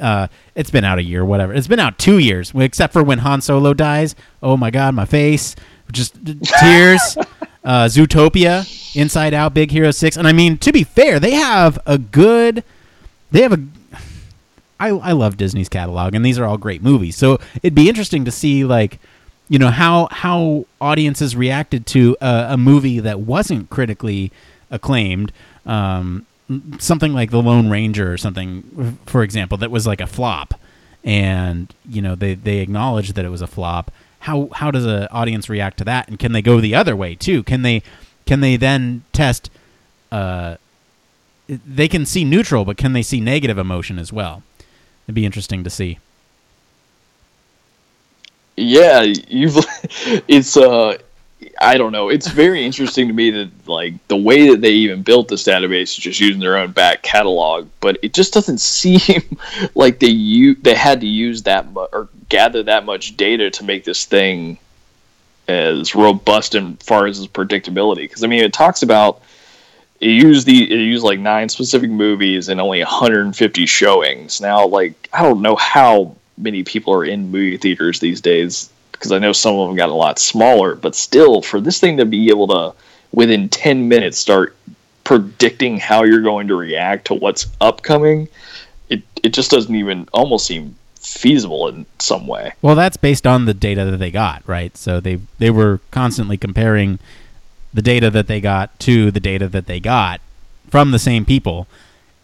[0.00, 1.52] uh, it's been out a year, whatever.
[1.52, 4.14] It's been out two years, except for when Han Solo dies.
[4.42, 5.54] Oh my God, my face,
[5.92, 7.16] just tears.
[7.64, 11.78] uh, Zootopia, Inside Out, Big Hero Six, and I mean to be fair, they have
[11.86, 12.62] a good,
[13.30, 13.60] they have a
[14.78, 17.16] I, I love Disney's catalog, and these are all great movies.
[17.16, 18.98] So it'd be interesting to see, like,
[19.48, 24.32] you know, how how audiences reacted to a, a movie that wasn't critically
[24.70, 25.32] acclaimed,
[25.64, 26.26] um,
[26.78, 30.54] something like The Lone Ranger or something, for example, that was like a flop,
[31.04, 33.90] and you know they they acknowledged that it was a flop.
[34.20, 37.14] How how does an audience react to that, and can they go the other way
[37.14, 37.42] too?
[37.42, 37.82] Can they
[38.26, 39.50] can they then test?
[40.10, 40.56] Uh,
[41.48, 44.42] they can see neutral, but can they see negative emotion as well?
[45.06, 45.98] It'd be interesting to see.
[48.56, 49.56] Yeah, you've.
[50.28, 50.98] It's uh,
[51.60, 52.08] I don't know.
[52.08, 55.82] It's very interesting to me that like the way that they even built this database
[55.82, 59.38] is just using their own back catalog, but it just doesn't seem
[59.74, 63.64] like they u- they had to use that mu- or gather that much data to
[63.64, 64.58] make this thing
[65.48, 68.02] as robust and far as its predictability.
[68.02, 69.22] Because I mean, it talks about
[70.00, 74.40] it used the it used like nine specific movies and only 150 showings.
[74.40, 79.12] Now, like I don't know how many people are in movie theaters these days because
[79.12, 82.06] I know some of them got a lot smaller, but still, for this thing to
[82.06, 82.74] be able to
[83.12, 84.56] within 10 minutes start
[85.04, 88.28] predicting how you're going to react to what's upcoming,
[88.88, 90.74] it it just doesn't even almost seem
[91.06, 92.52] feasible in some way.
[92.62, 94.76] Well, that's based on the data that they got, right?
[94.76, 96.98] So they they were constantly comparing
[97.72, 100.20] the data that they got to the data that they got
[100.70, 101.66] from the same people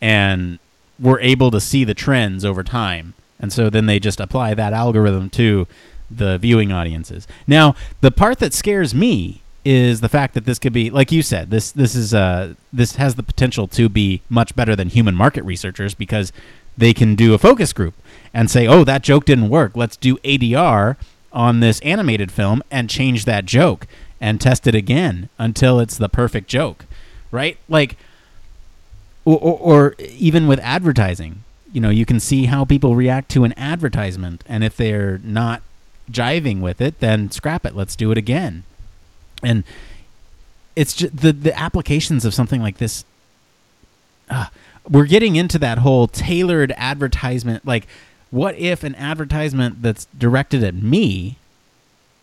[0.00, 0.58] and
[0.98, 3.14] were able to see the trends over time.
[3.38, 5.66] And so then they just apply that algorithm to
[6.10, 7.26] the viewing audiences.
[7.46, 11.22] Now, the part that scares me is the fact that this could be like you
[11.22, 15.14] said this this is uh this has the potential to be much better than human
[15.14, 16.32] market researchers because
[16.76, 17.94] they can do a focus group
[18.34, 19.72] and say oh that joke didn't work.
[19.76, 20.96] Let's do ADR
[21.32, 23.86] on this animated film and change that joke
[24.20, 26.84] and test it again until it's the perfect joke.
[27.30, 27.58] Right?
[27.68, 27.96] Like
[29.24, 33.44] or, or, or even with advertising you know you can see how people react to
[33.44, 35.62] an advertisement and if they're not
[36.10, 37.74] jiving with it then scrap it.
[37.74, 38.64] Let's do it again.
[39.42, 39.64] And
[40.76, 43.04] it's just the the applications of something like this
[44.30, 44.46] uh,
[44.88, 47.86] we're getting into that whole tailored advertisement like
[48.32, 51.36] what if an advertisement that's directed at me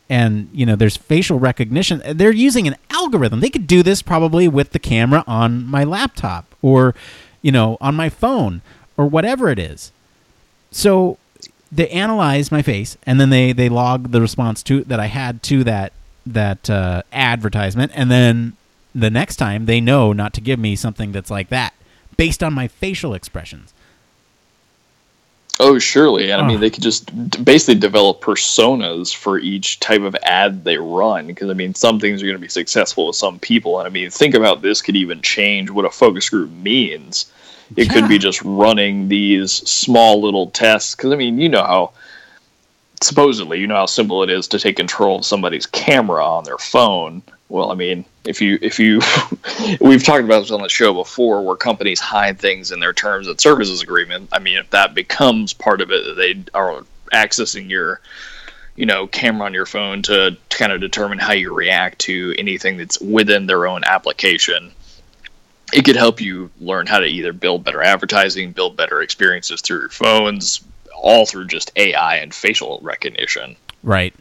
[0.09, 3.39] and you know there's facial recognition they're using an algorithm.
[3.39, 6.93] They could do this probably with the camera on my laptop or
[7.41, 8.61] you know on my phone
[8.97, 9.93] or whatever it is.
[10.71, 11.17] So
[11.71, 15.43] they analyze my face and then they they log the response to that i had
[15.43, 15.93] to that
[16.33, 17.91] that uh, advertisement.
[17.95, 18.53] And then
[18.93, 21.73] the next time they know not to give me something that's like that
[22.17, 23.73] based on my facial expressions
[25.61, 26.31] Oh, surely.
[26.31, 27.11] And I mean, they could just
[27.43, 31.27] basically develop personas for each type of ad they run.
[31.27, 33.77] Because, I mean, some things are going to be successful with some people.
[33.77, 37.29] And I mean, think about this could even change what a focus group means.
[37.75, 40.95] It could be just running these small little tests.
[40.95, 41.91] Because, I mean, you know how,
[43.01, 46.57] supposedly, you know how simple it is to take control of somebody's camera on their
[46.57, 47.21] phone.
[47.49, 49.01] Well, I mean, if you if you
[49.81, 53.27] we've talked about this on the show before where companies hide things in their terms
[53.27, 54.29] and services agreement.
[54.31, 58.01] I mean, if that becomes part of it that they are accessing your
[58.79, 62.33] you know, camera on your phone to, to kind of determine how you react to
[62.37, 64.71] anything that's within their own application.
[65.73, 69.81] It could help you learn how to either build better advertising, build better experiences through
[69.81, 70.61] your phones,
[70.95, 73.57] all through just AI and facial recognition.
[73.83, 74.15] Right.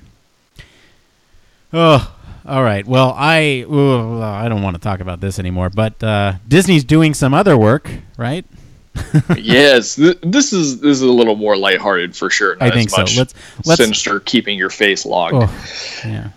[1.73, 2.13] Oh,
[2.49, 2.87] all right.
[2.87, 5.71] Well, I ooh, I don't want to talk about this anymore.
[5.71, 8.45] But uh, Disney's doing some other work, right?
[9.37, 12.57] yes, th- this is this is a little more lighthearted for sure.
[12.57, 13.03] Not I think so.
[13.03, 13.35] Let's
[13.65, 13.77] let's.
[13.77, 15.37] sinister keeping your face logged.
[15.37, 16.31] Oh, yeah.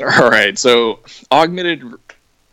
[0.00, 1.00] All right, so
[1.30, 1.82] augmented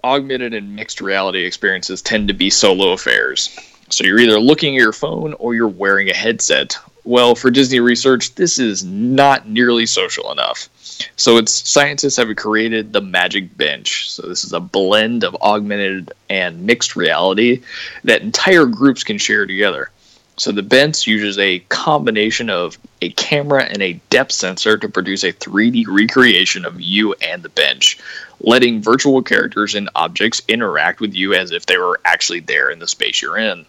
[0.04, 3.58] augmented and mixed reality experiences tend to be solo affairs.
[3.90, 6.78] So you're either looking at your phone or you're wearing a headset.
[7.06, 10.70] Well, for Disney research, this is not nearly social enough.
[11.16, 14.10] So it's scientists have created the Magic Bench.
[14.10, 17.62] So this is a blend of augmented and mixed reality
[18.06, 19.92] that entire groups can share together.
[20.38, 25.24] So the bench uses a combination of a camera and a depth sensor to produce
[25.24, 28.00] a 3D recreation of you and the bench,
[28.40, 32.80] letting virtual characters and objects interact with you as if they were actually there in
[32.80, 33.66] the space you're in.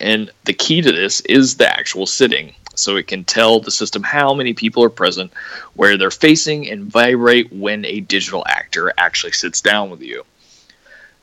[0.00, 2.54] And the key to this is the actual sitting.
[2.74, 5.32] So it can tell the system how many people are present,
[5.74, 10.24] where they're facing, and vibrate when a digital actor actually sits down with you.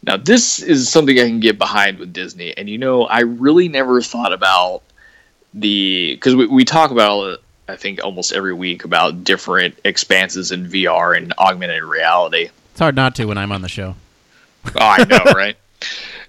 [0.01, 2.57] Now, this is something I can get behind with Disney.
[2.57, 4.81] And, you know, I really never thought about
[5.53, 6.15] the.
[6.15, 11.15] Because we, we talk about, I think, almost every week about different expanses in VR
[11.15, 12.49] and augmented reality.
[12.71, 13.95] It's hard not to when I'm on the show.
[14.65, 15.55] Oh, I know, right?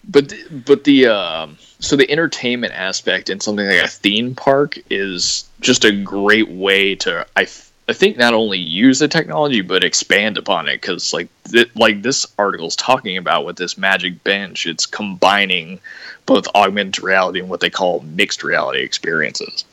[0.06, 0.34] But,
[0.66, 1.06] but the.
[1.06, 6.48] Um, so the entertainment aspect in something like a theme park is just a great
[6.48, 7.46] way to I,
[7.88, 10.80] I think not only use the technology but expand upon it.
[10.80, 15.80] Because like th- like this article is talking about with this magic bench it's combining
[16.26, 19.64] both augmented reality and what they call mixed reality experiences.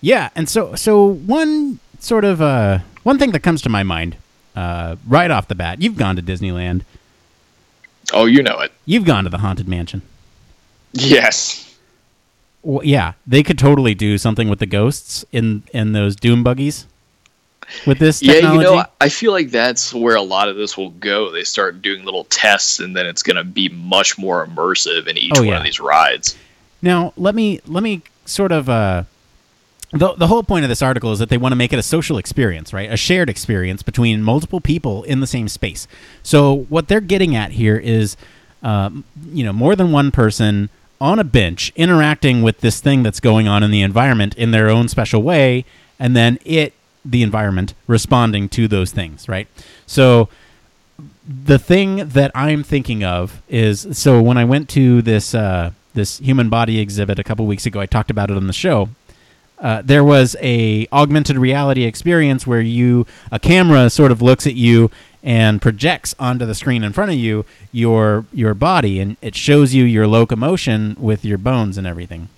[0.00, 4.16] Yeah and so so one sort of uh one thing that comes to my mind
[4.54, 6.82] uh right off the bat you've gone to disneyland.
[8.12, 8.72] Oh you know it.
[8.84, 10.02] You've gone to the haunted mansion
[10.92, 11.76] Yes.
[12.62, 16.86] Well, yeah, they could totally do something with the ghosts in in those doom buggies
[17.86, 18.64] with this technology.
[18.64, 21.30] Yeah, you know, I feel like that's where a lot of this will go.
[21.30, 25.16] They start doing little tests, and then it's going to be much more immersive in
[25.16, 25.58] each Oh, one yeah.
[25.58, 26.36] of these rides.
[26.82, 29.04] Now, let me let me sort of uh
[29.92, 31.82] the the whole point of this article is that they want to make it a
[31.82, 32.90] social experience, right?
[32.92, 35.86] A shared experience between multiple people in the same space.
[36.22, 38.16] So what they're getting at here is
[38.62, 40.68] um, you know, more than one person
[41.00, 44.68] on a bench interacting with this thing that's going on in the environment in their
[44.68, 45.64] own special way
[45.98, 49.48] and then it the environment responding to those things, right?
[49.86, 50.28] So
[51.26, 56.18] the thing that I'm thinking of is so when I went to this uh, this
[56.18, 58.90] human body exhibit a couple weeks ago, I talked about it on the show.
[59.58, 64.54] Uh, there was a augmented reality experience where you a camera sort of looks at
[64.54, 64.90] you
[65.22, 69.74] and projects onto the screen in front of you your your body and it shows
[69.74, 72.28] you your locomotion with your bones and everything.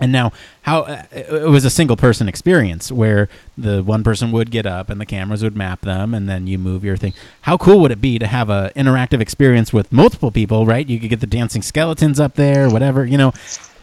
[0.00, 0.32] And now,
[0.62, 4.90] how uh, it was a single person experience where the one person would get up
[4.90, 7.14] and the cameras would map them, and then you move your thing.
[7.42, 10.66] How cool would it be to have a interactive experience with multiple people?
[10.66, 10.86] Right?
[10.86, 13.32] You could get the dancing skeletons up there, whatever you know,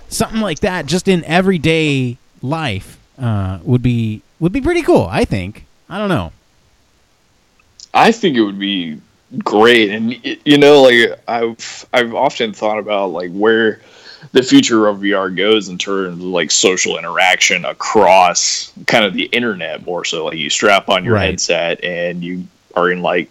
[0.08, 0.86] something like that.
[0.86, 5.08] Just in everyday life uh, would be would be pretty cool.
[5.12, 5.66] I think.
[5.90, 6.32] I don't know.
[7.96, 9.00] I think it would be
[9.44, 10.14] great, and
[10.46, 13.80] you know, like I've I've often thought about like where
[14.34, 19.24] the future of VR goes in terms of like social interaction across kind of the
[19.26, 20.26] internet more so.
[20.26, 21.30] Like you strap on your Right.
[21.30, 23.30] headset and you are in like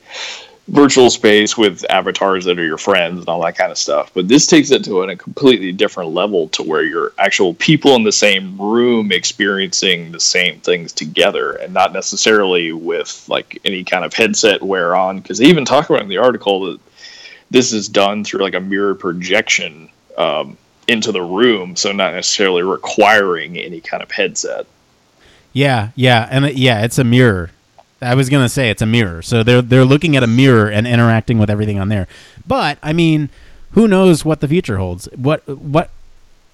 [0.69, 4.11] virtual space with avatars that are your friends and all that kind of stuff.
[4.15, 8.03] But this takes it to a completely different level to where you're actual people in
[8.03, 14.05] the same room experiencing the same things together and not necessarily with like any kind
[14.05, 15.21] of headset wear on.
[15.21, 16.81] Because they even talk about in the article that
[17.51, 20.57] this is done through like a mirror projection um,
[20.89, 24.67] into the room, so not necessarily requiring any kind of headset.
[25.53, 27.51] Yeah, yeah, and it, yeah, it's a mirror.
[28.05, 29.23] I was gonna say it's a mirror.
[29.23, 32.07] So they're they're looking at a mirror and interacting with everything on there.
[32.47, 33.31] But I mean,
[33.73, 35.09] who knows what the future holds?
[35.17, 35.91] What what?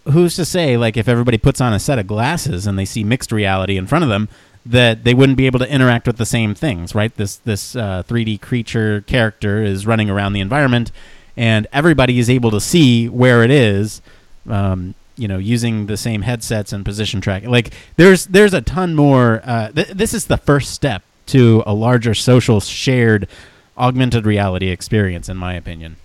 [0.04, 0.76] Who's to say?
[0.76, 3.86] Like if everybody puts on a set of glasses and they see mixed reality in
[3.86, 4.28] front of them,
[4.64, 7.14] that they wouldn't be able to interact with the same things, right?
[7.16, 10.90] This this uh, 3D creature character is running around the environment,
[11.36, 14.00] and everybody is able to see where it is.
[14.48, 18.94] Um, you know, using the same headsets and position tracking Like there's there's a ton
[18.94, 19.42] more.
[19.44, 23.28] Uh, th- this is the first step to a larger social shared
[23.76, 25.96] augmented reality experience, in my opinion.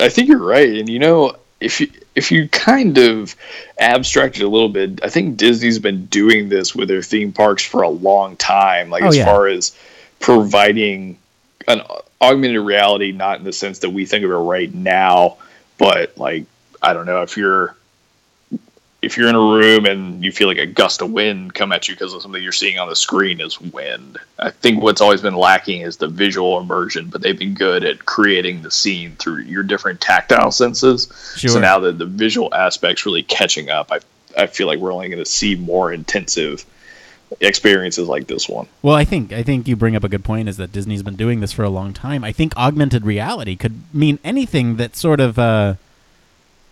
[0.00, 3.34] I think you're right, and you know, if you if you kind of
[3.78, 7.64] abstract it a little bit, I think Disney's been doing this with their theme parks
[7.64, 8.90] for a long time.
[8.90, 9.24] Like Oh, as yeah.
[9.24, 9.76] far as
[10.20, 11.18] providing
[11.66, 11.82] an
[12.20, 15.36] augmented reality, not in the sense that we think of it right now,
[15.76, 16.44] but like
[16.80, 17.76] I don't know if you're
[19.00, 21.86] if you're in a room and you feel like a gust of wind come at
[21.86, 24.18] you because of something you're seeing on the screen is wind.
[24.40, 28.06] I think what's always been lacking is the visual immersion, but they've been good at
[28.06, 31.08] creating the scene through your different tactile senses.
[31.36, 31.50] Sure.
[31.50, 34.00] So now that the visual aspect's really catching up, I
[34.36, 36.64] I feel like we're only going to see more intensive
[37.40, 38.66] experiences like this one.
[38.82, 40.48] Well, I think I think you bring up a good point.
[40.48, 42.24] Is that Disney's been doing this for a long time.
[42.24, 45.74] I think augmented reality could mean anything that sort of uh,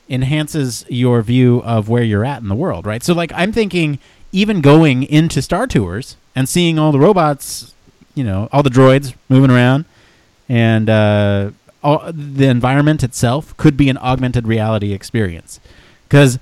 [0.09, 3.03] enhances your view of where you're at in the world, right?
[3.03, 3.99] So, like, I'm thinking
[4.33, 7.75] even going into Star Tours and seeing all the robots,
[8.15, 9.85] you know, all the droids moving around,
[10.49, 11.51] and uh,
[11.83, 15.61] all, the environment itself could be an augmented reality experience,
[16.09, 16.39] because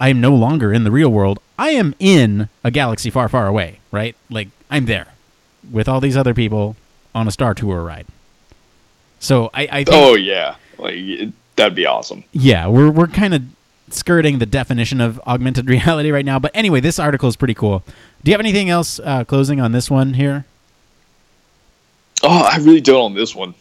[0.00, 1.38] I am no longer in the real world.
[1.58, 4.16] I am in a galaxy far, far away, right?
[4.30, 5.08] Like I'm there
[5.70, 6.74] with all these other people
[7.14, 8.06] on a Star Tour ride.
[9.20, 12.24] So I, I think, Oh yeah, like it, that'd be awesome.
[12.32, 13.42] yeah, we're we're kind of
[13.90, 16.38] skirting the definition of augmented reality right now.
[16.38, 17.82] But anyway, this article is pretty cool.
[18.24, 20.44] Do you have anything else uh, closing on this one here?
[22.22, 23.54] Oh, I really don't on this one.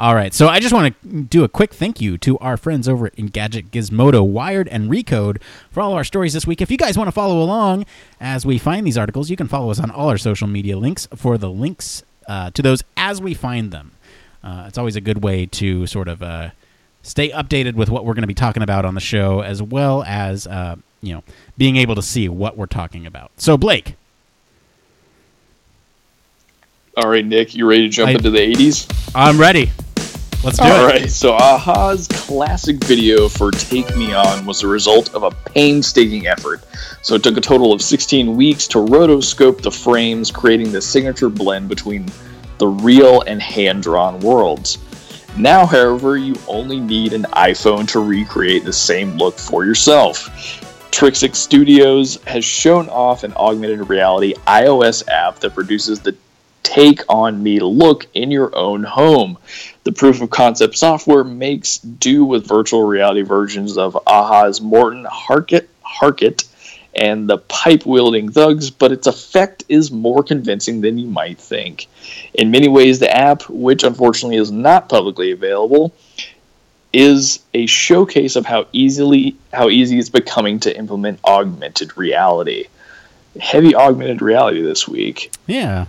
[0.00, 2.88] All right, so I just want to do a quick thank you to our friends
[2.88, 5.42] over at Engadget Gizmodo, Wired, and Recode
[5.72, 6.60] for all of our stories this week.
[6.60, 7.84] If you guys want to follow along
[8.20, 11.08] as we find these articles, you can follow us on all our social media links
[11.16, 13.90] for the links uh, to those as we find them.
[14.44, 16.50] Uh, it's always a good way to sort of uh,
[17.08, 20.02] stay updated with what we're going to be talking about on the show, as well
[20.04, 21.22] as uh, you know
[21.56, 23.30] being able to see what we're talking about.
[23.36, 23.96] So, Blake,
[26.96, 29.12] All right, Nick, you ready to jump I- into the '80s?
[29.14, 29.70] I'm ready.
[30.44, 30.78] Let's do All it.
[30.78, 31.10] All right.
[31.10, 36.60] so a-ha's classic video for Take Me On was the result of a painstaking effort.
[37.02, 41.28] So it took a total of 16 weeks to rotoscope the frames, creating the signature
[41.28, 42.06] blend between
[42.58, 44.78] the real and hand drawn worlds.
[45.38, 50.28] Now, however, you only need an iPhone to recreate the same look for yourself.
[50.90, 56.16] Trixi Studios has shown off an augmented reality iOS app that produces the
[56.64, 59.38] Take On Me look in your own home.
[59.84, 65.68] The proof of concept software makes do with virtual reality versions of a-ha's Morten Harket,
[65.86, 66.47] Harket
[66.98, 71.86] and the pipe wielding thugs, but its effect is more convincing than you might think.
[72.34, 75.94] In many ways, the app, which unfortunately is not publicly available,
[76.92, 82.66] is a showcase of how easily how easy it's becoming to implement augmented reality.
[83.40, 85.32] Heavy augmented reality this week.
[85.46, 85.86] Yeah.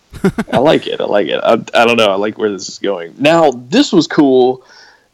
[0.52, 1.00] I like it.
[1.00, 1.40] I like it.
[1.44, 2.10] I, I don't know.
[2.10, 3.14] I like where this is going.
[3.18, 4.64] Now, this was cool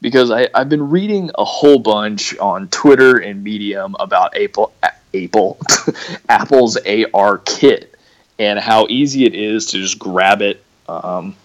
[0.01, 4.73] because I, I've been reading a whole bunch on Twitter and Medium about Apple,
[5.15, 5.59] Apple,
[6.29, 7.95] Apple's AR kit
[8.39, 11.37] and how easy it is to just grab it um,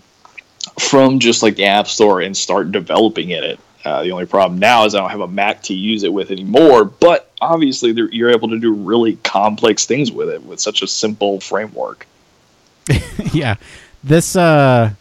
[0.79, 3.59] from just like the App Store and start developing in it.
[3.85, 6.31] Uh, the only problem now is I don't have a Mac to use it with
[6.31, 10.87] anymore, but obviously you're able to do really complex things with it with such a
[10.87, 12.05] simple framework.
[13.33, 13.55] yeah.
[14.03, 14.91] This uh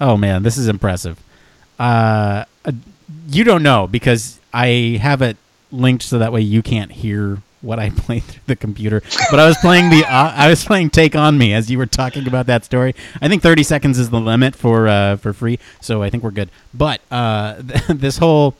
[0.00, 1.18] oh man, this is impressive.
[1.78, 2.72] Uh uh,
[3.28, 5.36] you don't know because I have it
[5.72, 9.02] linked so that way you can't hear what I play through the computer.
[9.30, 11.86] But I was playing the uh, I was playing Take on Me as you were
[11.86, 12.94] talking about that story.
[13.20, 16.30] I think 30 seconds is the limit for uh for free, so I think we're
[16.30, 16.50] good.
[16.72, 17.56] But uh
[17.88, 18.54] this whole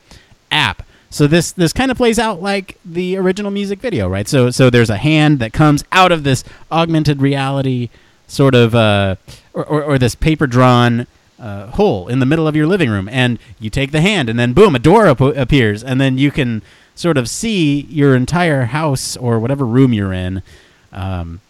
[0.50, 4.28] app so this this kind of plays out like the original music video, right?
[4.28, 7.88] So so there's a hand that comes out of this augmented reality
[8.26, 9.16] sort of uh,
[9.54, 11.06] or, or, or this paper drawn
[11.38, 14.38] uh, hole in the middle of your living room, and you take the hand, and
[14.38, 16.62] then boom, a door ap- appears, and then you can
[16.98, 20.42] sort of see your entire house or whatever room you're in.
[20.92, 21.40] Um,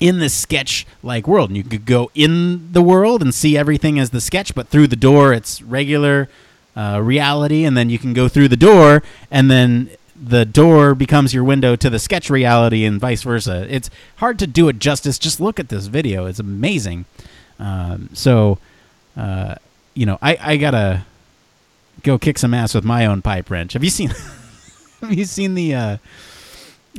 [0.00, 1.50] in this sketch like world.
[1.50, 4.88] And you could go in the world and see everything as the sketch but through
[4.88, 6.28] the door it's regular
[6.74, 7.64] uh, reality.
[7.64, 11.76] And then you can go through the door and then the door becomes your window
[11.76, 13.66] to the sketch reality and vice versa.
[13.70, 15.20] It's hard to do it justice.
[15.20, 16.26] Just look at this video.
[16.26, 17.04] It's amazing.
[17.60, 18.58] Um, so
[19.16, 19.54] uh,
[19.94, 21.04] you know I, I gotta
[22.02, 23.74] go kick some ass with my own pipe wrench.
[23.74, 24.12] Have you seen
[25.08, 25.96] have you seen the uh,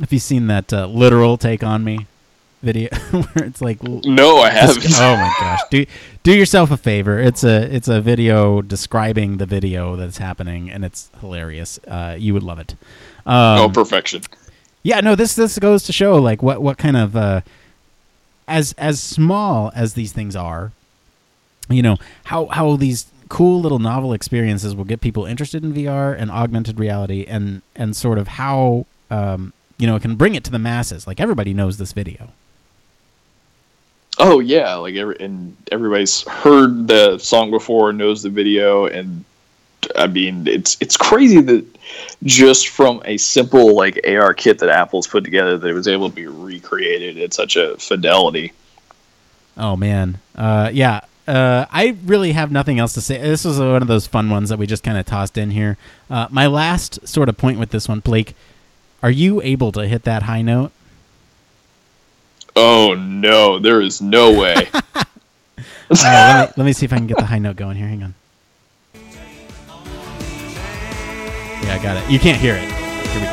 [0.00, 2.06] have you seen that uh, literal take on me
[2.62, 2.88] video?
[3.10, 4.84] Where it's like No, I haven't.
[4.98, 5.60] oh my gosh.
[5.70, 5.86] Do
[6.22, 7.18] do yourself a favor.
[7.18, 11.78] It's a it's a video describing the video that's happening and it's hilarious.
[11.88, 12.74] Uh, you would love it.
[13.26, 14.20] Um, oh, perfection.
[14.82, 17.40] yeah no this this goes to show like what what kind of uh,
[18.46, 20.72] as as small as these things are
[21.70, 26.16] you know how how these cool little novel experiences will get people interested in VR
[26.18, 30.44] and augmented reality and and sort of how um, you know it can bring it
[30.44, 32.30] to the masses like everybody knows this video
[34.18, 39.24] Oh yeah, like every and everybody's heard the song before, knows the video, and
[39.96, 41.64] I mean it's it's crazy that
[42.22, 46.10] just from a simple like AR kit that Apple's put together that it was able
[46.10, 48.52] to be recreated at such a fidelity.
[49.56, 51.00] Oh man, uh, yeah.
[51.26, 53.18] Uh, I really have nothing else to say.
[53.18, 55.78] This was one of those fun ones that we just kind of tossed in here.
[56.10, 58.34] Uh, my last sort of point with this one, Blake,
[59.02, 60.70] are you able to hit that high note?
[62.56, 64.68] Oh no, there is no way.
[65.90, 67.86] Right, let, me, let me see if I can get the high note going here.
[67.86, 68.14] Hang on.
[71.62, 72.10] Yeah, I got it.
[72.10, 72.62] You can't hear it.
[72.62, 73.32] Here we go.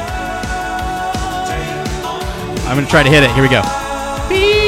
[2.68, 3.32] I'm gonna try to hit it.
[3.32, 3.62] Here we go.
[3.62, 4.61] All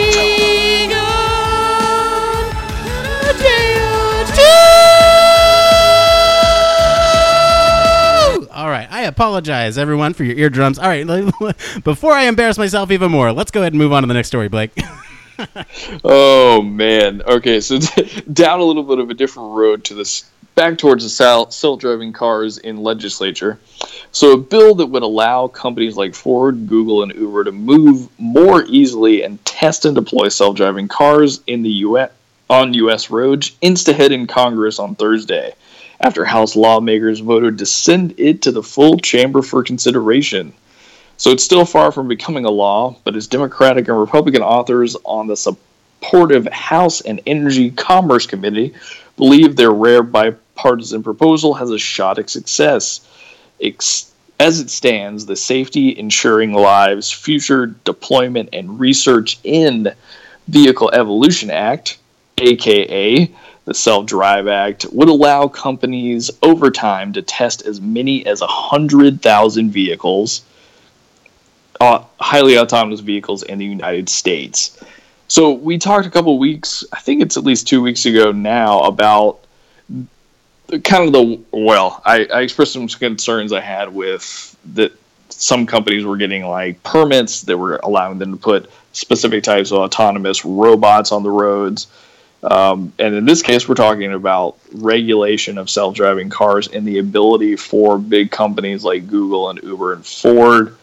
[9.03, 10.79] I apologize, everyone, for your eardrums.
[10.79, 11.05] All right,
[11.83, 14.29] before I embarrass myself even more, let's go ahead and move on to the next
[14.29, 14.71] story, Blake.
[16.05, 17.21] oh man.
[17.23, 17.79] Okay, so
[18.33, 21.09] down a little bit of a different road to this, back towards the
[21.49, 23.59] self-driving cars in legislature.
[24.13, 28.63] So a bill that would allow companies like Ford, Google, and Uber to move more
[28.63, 32.09] easily and test and deploy self-driving cars in the U.S.
[32.49, 33.09] on U.S.
[33.09, 35.55] roads insta-hit in Congress on Thursday
[36.03, 40.51] after House lawmakers voted to send it to the full chamber for consideration.
[41.15, 45.27] So it's still far from becoming a law, but as Democratic and Republican authors on
[45.27, 48.73] the supportive House and Energy Commerce Committee
[49.15, 53.07] believe their rare bipartisan proposal has a shot at success.
[53.61, 59.93] As it stands, the Safety Ensuring Lives Future Deployment and Research in
[60.49, 61.97] Vehicle Evolution Act,
[62.39, 63.31] aka
[63.65, 69.71] the Self Drive Act would allow companies over time to test as many as 100,000
[69.71, 70.43] vehicles,
[71.79, 74.77] uh, highly autonomous vehicles in the United States.
[75.27, 78.81] So we talked a couple weeks, I think it's at least two weeks ago now,
[78.81, 79.39] about
[80.83, 84.91] kind of the well, I, I expressed some concerns I had with that
[85.29, 89.79] some companies were getting like permits that were allowing them to put specific types of
[89.79, 91.87] autonomous robots on the roads
[92.43, 96.99] um, and in this case, we're talking about regulation of self driving cars and the
[96.99, 100.75] ability for big companies like Google and Uber and Ford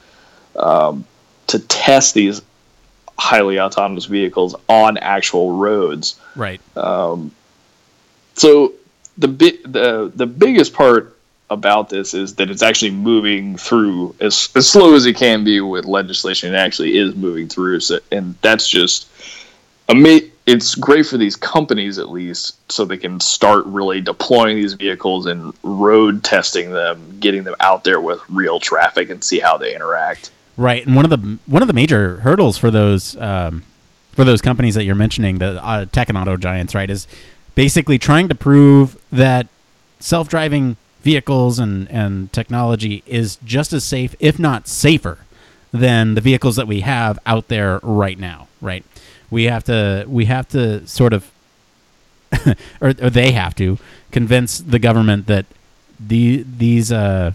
[0.56, 1.04] um,
[1.48, 2.40] to test these
[3.18, 6.18] highly autonomous vehicles on actual roads.
[6.34, 6.61] Right.
[6.76, 7.32] Um,
[8.34, 8.72] so
[9.18, 11.18] the, bi- the the biggest part
[11.50, 15.61] about this is that it's actually moving through as, as slow as it can be
[15.61, 16.54] with legislation.
[16.54, 19.08] It actually is moving through, so, and that's just
[19.88, 24.74] amazing it's great for these companies at least so they can start really deploying these
[24.74, 29.57] vehicles and road testing them getting them out there with real traffic and see how
[29.57, 30.30] they interact.
[30.57, 33.64] Right and one of the one of the major hurdles for those um,
[34.12, 37.07] for those companies that you're mentioning the uh, tech and auto giants right is
[37.55, 39.47] basically trying to prove that
[39.99, 45.18] self-driving vehicles and and technology is just as safe if not safer
[45.72, 48.84] than the vehicles that we have out there right now right
[49.30, 51.30] we have to we have to sort of
[52.80, 53.78] or, or they have to
[54.10, 55.46] convince the government that
[55.98, 57.32] the these uh,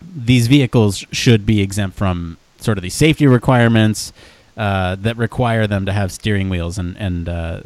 [0.00, 4.12] these vehicles should be exempt from sort of the safety requirements
[4.56, 7.60] uh, that require them to have steering wheels and and uh,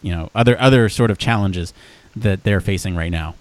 [0.00, 1.72] you know other other sort of challenges
[2.16, 3.34] that they're facing right now.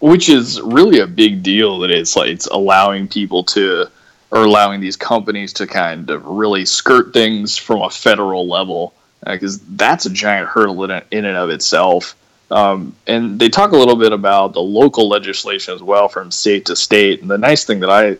[0.00, 1.80] Which is really a big deal.
[1.80, 3.90] That it's like it's allowing people to
[4.30, 9.58] or allowing these companies to kind of really skirt things from a federal level because
[9.58, 12.14] uh, that's a giant hurdle in, in and of itself.
[12.50, 16.66] Um, and they talk a little bit about the local legislation as well from state
[16.66, 17.20] to state.
[17.20, 18.16] And the nice thing that I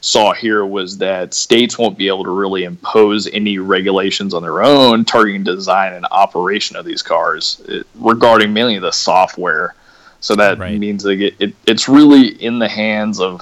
[0.00, 4.62] saw here was that states won't be able to really impose any regulations on their
[4.62, 9.74] own targeting design and operation of these cars it, regarding mainly the software.
[10.20, 10.78] So that right.
[10.78, 13.40] means they get, it, it's really in the hands of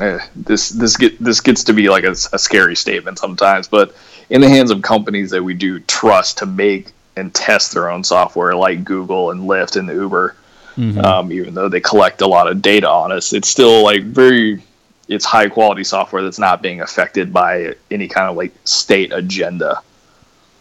[0.00, 3.94] eh, this this get this gets to be like a, a, scary statement sometimes, but
[4.30, 8.02] in the hands of companies that we do trust to make and test their own
[8.02, 10.34] software, like Google and Lyft and Uber,
[10.76, 11.00] mm-hmm.
[11.00, 14.62] um, even though they collect a lot of data on us, it's still like very
[15.08, 19.82] it's high quality software that's not being affected by any kind of like state agenda.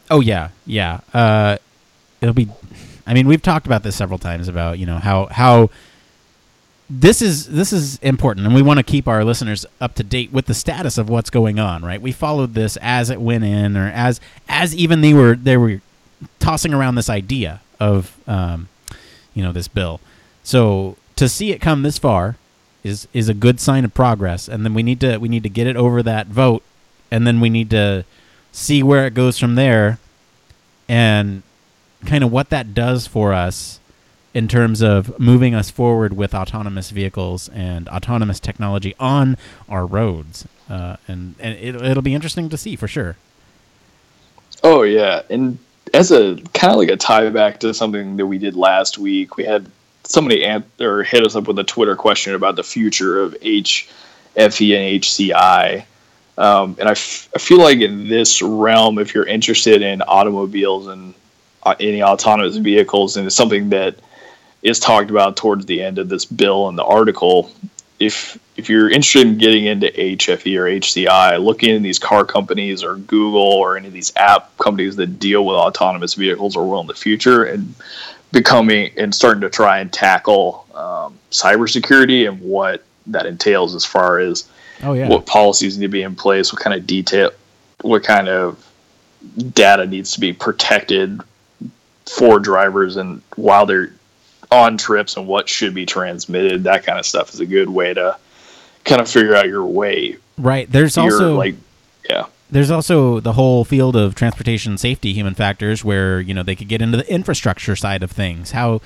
[0.10, 1.00] Oh yeah, yeah.
[1.14, 1.58] Uh,
[2.22, 2.50] it'll be.
[3.06, 5.70] I mean, we've talked about this several times about you know how how
[7.00, 10.32] this is this is important and we want to keep our listeners up to date
[10.32, 12.02] with the status of what's going on right?
[12.02, 15.82] We followed this as it went in or as as even they were they were
[16.40, 18.70] tossing around this idea of um,
[19.34, 20.00] you know this bill.
[20.44, 22.36] So to see it come this far
[22.84, 25.50] is is a good sign of progress and then we need to we need to
[25.50, 26.62] get it over that vote
[27.10, 28.06] and then we need to
[28.52, 29.98] see where it goes from there
[30.88, 31.42] and
[32.06, 33.80] kind of what that does for us
[34.34, 39.38] in terms of moving us forward with autonomous vehicles and autonomous technology on
[39.70, 40.48] our roads.
[40.70, 43.16] Uh, and and it, it'll be interesting to see for sure.
[44.64, 45.58] Oh yeah, and
[45.94, 49.38] as a kind of like a tie back to something that we did last week,
[49.38, 49.70] we had
[50.04, 53.88] somebody ant- or hit us up with a Twitter question about the future of HFE
[54.36, 54.56] and
[55.02, 55.86] HCI.
[56.36, 60.88] Um, and I, f- I feel like in this realm, if you're interested in automobiles
[60.88, 61.14] and
[61.62, 63.96] uh, any autonomous vehicles, and it's something that
[64.64, 67.52] is talked about towards the end of this bill in the article,
[68.00, 72.84] if if you're interested in getting into HFE or HCI, looking in these car companies
[72.84, 76.82] or Google or any of these app companies that deal with autonomous vehicles or will
[76.82, 77.76] in the future, and
[78.32, 84.20] becoming and starting to try and tackle um, cybersecurity and what that entails as far
[84.20, 84.48] as
[84.82, 85.08] Oh yeah.
[85.08, 87.32] what policies need to be in place, what kind of detail,
[87.82, 88.66] what kind of
[89.54, 91.22] data needs to be protected
[92.06, 93.94] for drivers and while they're
[94.54, 96.64] on trips and what should be transmitted.
[96.64, 98.18] That kind of stuff is a good way to
[98.86, 100.18] kind of figure out your way.
[100.38, 100.72] right.
[100.72, 101.56] There's Your also like,
[102.10, 106.56] yeah, there's also the whole field of transportation safety human factors where you know they
[106.56, 108.80] could get into the infrastructure side of things how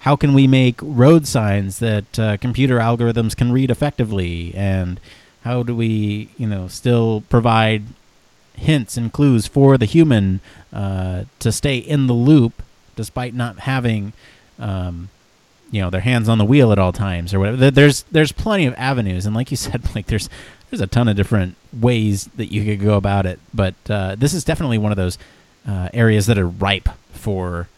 [0.00, 5.00] how can we make road signs that uh, computer algorithms can read effectively and
[5.42, 7.82] how do we you know still provide
[8.54, 10.40] hints and clues for the human
[10.72, 12.62] uh, to stay in the loop
[12.94, 14.12] despite not having
[14.58, 15.08] um,
[15.70, 17.70] you know their hands on the wheel at all times or whatever.
[17.70, 19.26] There's there's plenty of avenues.
[19.26, 20.28] And like you said like there's
[20.70, 23.38] there's a ton of different ways that you could go about it.
[23.54, 25.18] But uh, this is definitely one of those
[25.66, 27.68] uh, areas that are ripe for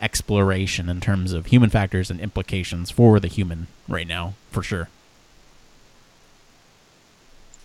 [0.00, 4.88] exploration in terms of human factors and implications for the human right now for sure.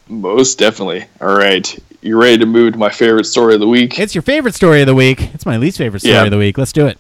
[0.10, 1.06] Most definitely.
[1.22, 3.98] All right, you ready to move to my favorite story of the week?
[4.00, 5.34] it's your favorite story of the week.
[5.34, 6.24] It's my least favorite story Yeah.
[6.26, 6.58] of the week.
[6.58, 6.98] Let's do it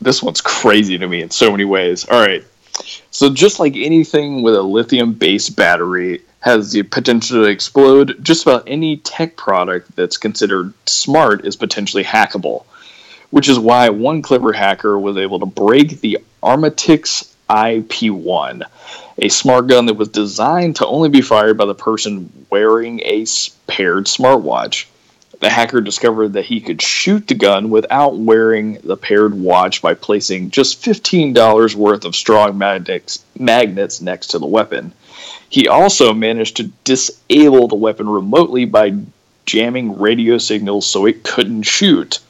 [0.00, 2.04] this one's crazy to me in so many ways.
[2.08, 2.44] All right.
[3.10, 8.42] So just like anything with a lithium based battery has the potential to explode, just
[8.42, 12.64] about any tech product that's considered smart is potentially hackable.
[13.30, 18.62] Which is why one clever hacker was able to break the Armatix IP1,
[19.18, 23.26] a smart gun that was designed to only be fired by the person wearing a
[23.66, 24.86] paired smartwatch
[25.40, 29.94] the hacker discovered that he could shoot the gun without wearing the paired watch by
[29.94, 34.92] placing just $15 worth of strong magnets, magnets next to the weapon.
[35.48, 38.94] He also managed to disable the weapon remotely by
[39.46, 42.20] jamming radio signals so it couldn't shoot.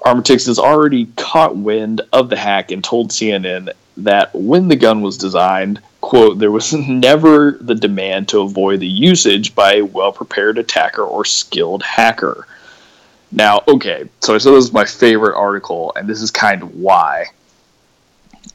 [0.00, 5.00] Armatix has already caught wind of the hack and told CNN that when the gun
[5.00, 10.12] was designed, quote, there was never the demand to avoid the usage by a well
[10.12, 12.46] prepared attacker or skilled hacker.
[13.30, 16.74] Now, okay, so I said this is my favorite article, and this is kind of
[16.74, 17.26] why.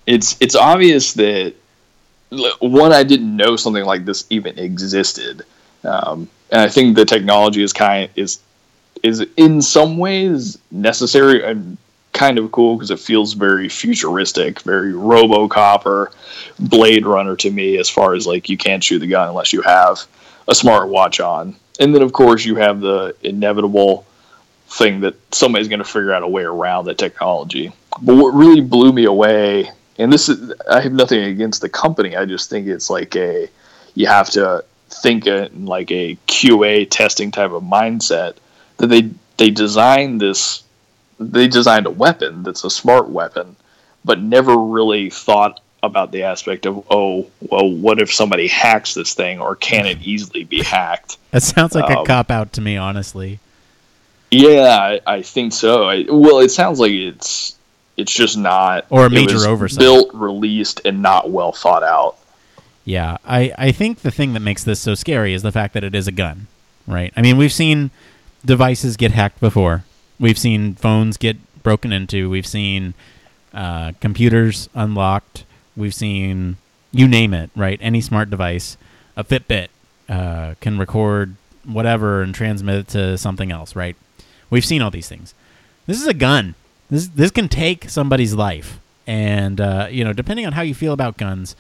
[0.08, 1.54] It's it's obvious that
[2.60, 5.44] one, I didn't know something like this even existed,
[5.84, 8.40] um, and I think the technology is kind is
[9.04, 11.78] is in some ways necessary and
[12.14, 16.12] kind of cool because it feels very futuristic, very RoboCop or
[16.60, 19.62] Blade Runner to me, as far as like you can't shoot the gun unless you
[19.64, 20.04] have
[20.48, 24.06] a smart watch on, and then of course you have the inevitable
[24.68, 27.72] thing that somebody's going to figure out a way around that technology.
[28.02, 32.16] But what really blew me away, and this is I have nothing against the company,
[32.16, 33.50] I just think it's like a
[33.96, 38.36] you have to think in like a QA testing type of mindset
[38.78, 40.63] that they they designed this
[41.32, 43.56] they designed a weapon that's a smart weapon,
[44.06, 49.14] but never really thought about the aspect of oh well what if somebody hacks this
[49.14, 51.18] thing or can it easily be hacked?
[51.32, 53.40] that sounds like a Um, cop out to me honestly
[54.32, 55.90] Yeah, I, I think so.
[55.90, 57.56] I, well, it sounds like it's
[57.98, 59.80] it's just not Or a major oversight.
[59.80, 62.16] built, released, and not well thought out.
[62.86, 65.84] Yeah, I, I think the thing that makes this so scary is the fact that
[65.84, 66.48] it is a gun,
[66.88, 67.14] right?
[67.16, 67.92] I mean, we've seen
[68.44, 69.84] devices get hacked before.
[70.20, 72.30] We've seen phones get broken into.
[72.30, 72.94] We've seen
[73.54, 75.46] uh, computers unlocked.
[75.76, 76.58] We've seen
[76.92, 77.80] you name it, right?
[77.82, 78.78] Any smart device,
[79.18, 79.70] a Fitbit
[80.08, 81.36] uh, can record
[81.66, 83.96] whatever and transmit it to something else, right?
[84.50, 85.34] We've seen all these things.
[85.88, 86.56] This is a gun.
[86.90, 90.94] This this can take somebody's life, and uh, you know, depending on how you feel
[90.94, 91.56] about guns,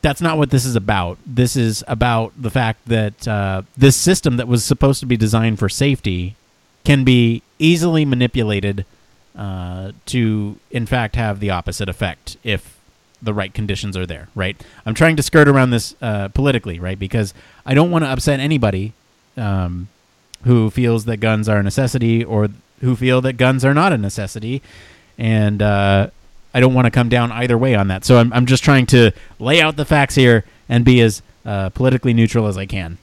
[0.00, 1.18] that's not what this is about.
[1.26, 5.58] This is about the fact that uh, this system that was supposed to be designed
[5.58, 6.36] for safety
[6.88, 8.86] can be easily manipulated
[9.36, 12.78] uh, to, in fact, have the opposite effect if
[13.20, 14.28] the right conditions are there.
[14.34, 14.56] Right?
[14.86, 16.98] I'm trying to skirt around this uh, politically, right?
[16.98, 17.34] Because
[17.66, 18.94] I don't want to upset anybody
[19.36, 19.88] um,
[20.44, 22.48] who feels that guns are a necessity or
[22.80, 24.62] who feel that guns are not a necessity,
[25.18, 26.08] and uh,
[26.54, 28.06] I don't want to come down either way on that.
[28.06, 31.68] So I'm, I'm just trying to lay out the facts here and be as uh,
[31.68, 32.96] politically neutral as I can.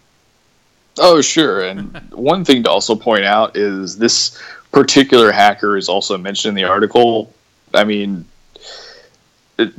[0.97, 1.61] Oh, sure.
[1.61, 4.41] And one thing to also point out is this
[4.71, 7.33] particular hacker is also mentioned in the article.
[7.73, 8.25] I mean,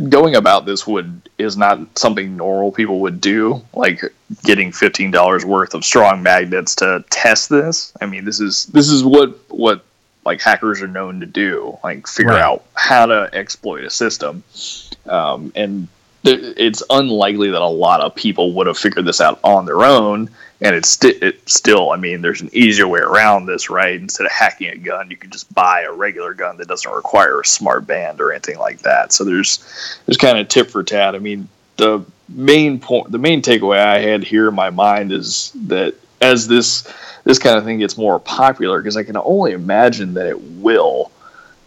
[0.09, 3.63] going about this would is not something normal people would do.
[3.75, 4.03] Like
[4.45, 7.93] getting fifteen dollars worth of strong magnets to test this.
[8.01, 9.85] I mean, this is this is what what
[10.25, 11.79] like hackers are known to do.
[11.85, 12.43] Like figure Right.
[12.43, 14.43] out how to exploit a system,
[15.07, 15.89] um, and
[16.29, 20.31] it's unlikely that a lot of people would have figured this out on their own.
[20.63, 24.01] And it's sti- it still, I mean, there's an easier way around this, right?
[24.01, 27.41] Instead of hacking a gun, you can just buy a regular gun that doesn't require
[27.41, 29.13] a smart band or anything like that.
[29.13, 29.59] So there's
[30.07, 31.15] there's kind of tip for tat.
[31.15, 35.53] I mean, the main point, the main takeaway I had here in my mind is
[35.67, 36.91] that as this
[37.25, 41.11] this kind of thing gets more popular, because I can only imagine that it will.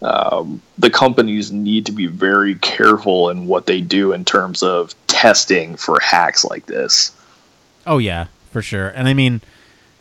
[0.01, 4.95] Um, the companies need to be very careful in what they do in terms of
[5.07, 7.11] testing for hacks like this.
[7.85, 8.89] Oh yeah, for sure.
[8.89, 9.41] And I mean,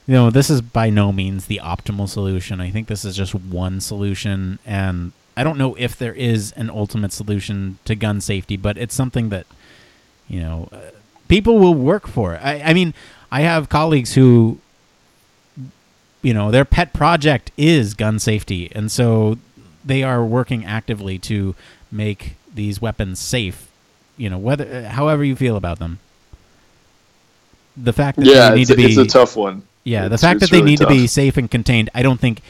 [0.07, 2.61] you know, this is by no means the optimal solution.
[2.61, 6.71] I think this is just one solution and I don't know if there is an
[6.71, 9.47] ultimate solution to gun safety, but it's something that
[10.29, 10.79] you know, uh,
[11.27, 12.39] people will work for.
[12.41, 12.95] I I mean,
[13.33, 14.59] I have colleagues who
[16.23, 19.39] you know, their pet project is gun safety and so
[19.89, 21.55] they are working actively to
[21.91, 23.69] make these weapons safe,
[24.17, 25.99] you know, whether however you feel about them.
[27.77, 29.63] The fact that Yeah, they need it's, to be it's a tough one.
[29.85, 32.43] yeah, the fact that they really need to be safe and contained, I don't think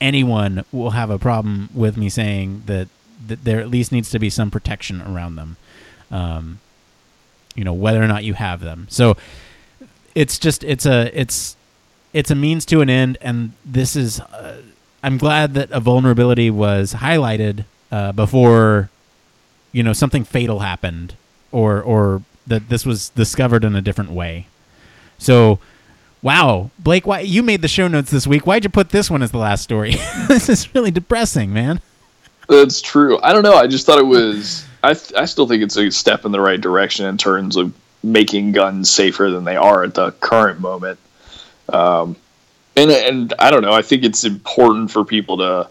[0.00, 2.88] anyone will have a problem with me saying that,
[3.28, 5.56] that there at least needs to be some protection around them.
[6.10, 6.58] Um,
[7.54, 8.86] you know, whether or not you have them.
[8.90, 9.16] So
[10.14, 11.56] it's just it's a it's
[12.12, 14.20] it's a means to an end, and this is.
[14.20, 14.62] Uh,
[15.02, 18.88] I'm glad that a vulnerability was highlighted uh, before,
[19.72, 21.14] you know, something fatal happened,
[21.50, 24.46] or or that this was discovered in a different way.
[25.18, 25.58] So,
[26.22, 28.46] wow, Blake, why you made the show notes this week?
[28.46, 29.94] Why'd you put this one as the last story?
[30.28, 31.80] this is really depressing, man.
[32.48, 33.20] That's true.
[33.22, 33.54] I don't know.
[33.54, 34.66] I just thought it was.
[34.82, 37.72] I th- I still think it's a step in the right direction in terms of
[38.02, 40.98] making guns safer than they are at the current moment.
[41.68, 42.16] Um,
[42.76, 43.72] and and I don't know.
[43.72, 45.68] I think it's important for people to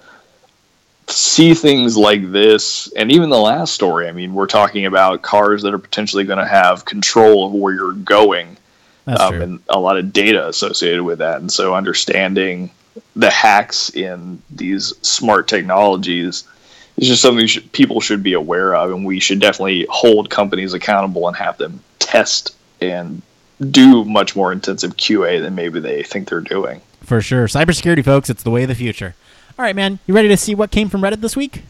[1.08, 4.08] see things like this, and even the last story.
[4.08, 7.74] I mean, we're talking about cars that are potentially going to have control of where
[7.74, 8.58] you're going
[9.08, 11.42] um, and a lot of data associated with that.
[11.42, 12.70] And so understanding
[13.16, 16.44] the hacks in these smart technologies
[16.98, 20.74] is just something should, people should be aware of, and we should definitely hold companies
[20.74, 23.22] accountable and have them test and
[23.70, 26.82] do much more intensive QA than maybe they think they're doing.
[27.02, 27.48] For sure.
[27.48, 29.16] Cybersecurity, folks, it's the way of the future.
[29.60, 30.00] All right, man.
[30.08, 31.64] You ready to see what came from Reddit this week?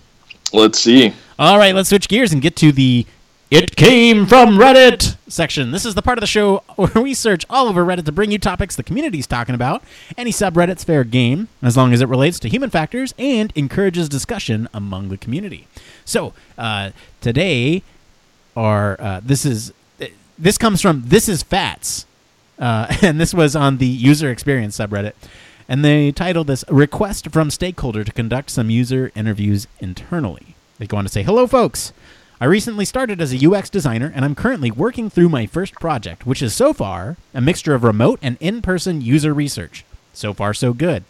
[0.54, 1.14] Let's see.
[1.40, 3.06] All right, let's switch gears and get to the
[3.50, 5.72] It Came from Reddit section.
[5.72, 8.32] This is the part of the show where we search all over Reddit to bring
[8.32, 9.82] you topics the community's talking about.
[10.18, 14.68] Any subreddit's fair game, as long as it relates to human factors and encourages discussion
[14.74, 15.68] among the community.
[16.06, 17.84] So, uh, today,
[18.56, 19.74] our, uh, this is.
[20.38, 22.08] This comes from This Is Fats,
[22.62, 25.14] uh, and this was on the user experience subreddit.
[25.68, 30.56] And they titled this Request from Stakeholder to Conduct Some User Interviews Internally.
[30.78, 31.94] They go on to say, Hello, folks.
[32.40, 36.26] I recently started as a UX designer, and I'm currently working through my first project,
[36.26, 39.86] which is so far a mixture of remote and in person user research.
[40.12, 41.04] So far, so good.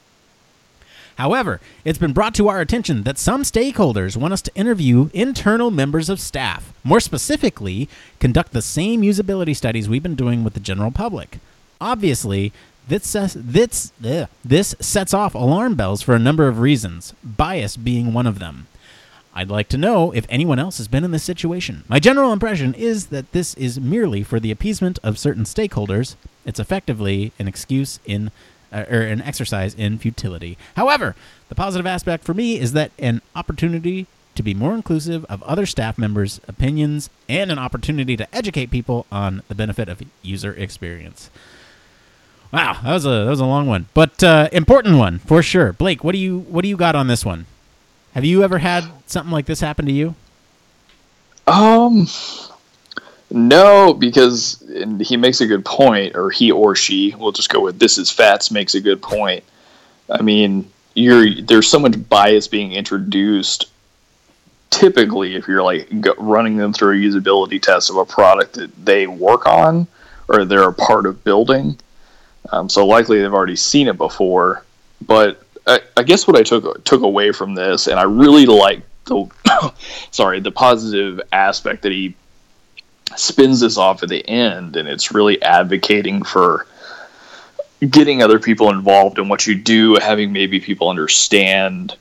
[1.17, 5.71] However, it's been brought to our attention that some stakeholders want us to interview internal
[5.71, 7.89] members of staff, more specifically,
[8.19, 11.39] conduct the same usability studies we've been doing with the general public.
[11.79, 12.51] Obviously,
[12.87, 13.91] this, this,
[14.43, 18.67] this sets off alarm bells for a number of reasons, bias being one of them.
[19.33, 21.85] I'd like to know if anyone else has been in this situation.
[21.87, 26.15] My general impression is that this is merely for the appeasement of certain stakeholders.
[26.45, 28.31] It's effectively an excuse in
[28.71, 30.57] uh, or an exercise in futility.
[30.75, 31.15] However,
[31.49, 35.65] the positive aspect for me is that an opportunity to be more inclusive of other
[35.65, 41.29] staff members' opinions and an opportunity to educate people on the benefit of user experience.
[42.51, 45.71] Wow, that was a that was a long one, but uh, important one for sure.
[45.71, 47.45] Blake, what do you what do you got on this one?
[48.13, 50.15] Have you ever had something like this happen to you?
[51.47, 52.07] Um,
[53.31, 54.63] no, because
[54.99, 57.15] he makes a good point, or he or she.
[57.17, 59.43] We'll just go with this is Fats makes a good point.
[60.09, 63.65] I mean, you're there's so much bias being introduced.
[64.69, 69.07] Typically, if you're like running them through a usability test of a product that they
[69.07, 69.87] work on
[70.27, 71.77] or they're a part of building,
[72.51, 74.63] um, so likely they've already seen it before.
[75.01, 78.81] But I, I guess what I took took away from this, and I really like
[79.05, 79.29] the
[80.11, 82.15] sorry the positive aspect that he
[83.15, 86.65] spins this off at the end, and it's really advocating for
[87.89, 91.95] getting other people involved in what you do, having maybe people understand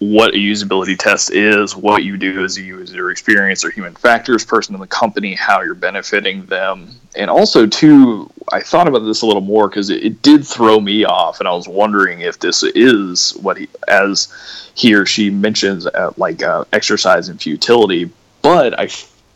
[0.00, 4.44] what a usability test is, what you do as a user experience or human factors
[4.44, 6.90] person in the company, how you're benefiting them.
[7.16, 10.80] And also, too, I thought about this a little more because it, it, did throw
[10.80, 14.28] me off, and I was wondering if this is what he, as
[14.74, 18.10] he or she mentions, uh, like uh, exercise and futility.
[18.42, 18.88] But I,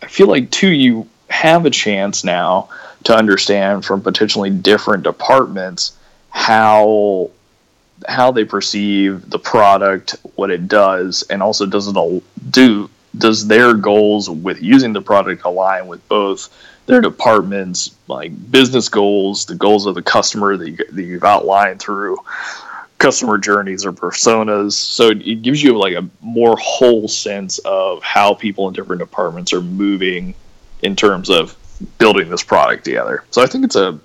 [0.02, 2.68] I feel like, too, you have a chance now
[3.04, 5.96] to understand from potentially different departments
[6.30, 7.30] how
[8.06, 13.74] how they perceive the product, what it does, and also does it do does their
[13.74, 16.48] goals with using the product align with both
[16.86, 21.80] their departments like business goals, the goals of the customer that, you, that you've outlined
[21.80, 22.18] through
[22.98, 24.72] customer journeys or personas.
[24.72, 29.52] So it gives you like a more whole sense of how people in different departments
[29.52, 30.34] are moving
[30.82, 31.56] in terms of
[31.98, 33.24] building this product together.
[33.30, 33.98] So I think it's a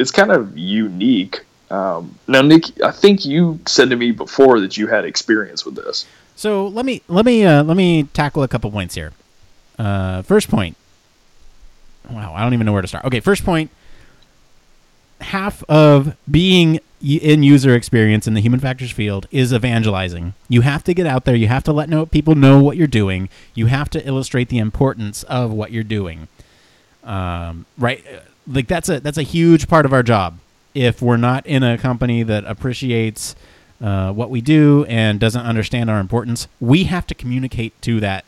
[0.00, 4.76] it's kind of unique um, now, Nick, I think you said to me before that
[4.76, 6.06] you had experience with this.
[6.36, 9.12] So let me let me uh, let me tackle a couple points here.
[9.78, 10.76] Uh, first point.
[12.08, 13.04] Wow, I don't even know where to start.
[13.04, 13.70] Okay, first point.
[15.20, 20.34] Half of being in user experience in the human factors field is evangelizing.
[20.48, 21.34] You have to get out there.
[21.34, 23.28] You have to let know people know what you're doing.
[23.54, 26.28] You have to illustrate the importance of what you're doing.
[27.04, 28.04] Um, right,
[28.46, 30.38] like that's a that's a huge part of our job
[30.74, 33.34] if we're not in a company that appreciates
[33.80, 38.24] uh, what we do and doesn't understand our importance, we have to communicate to that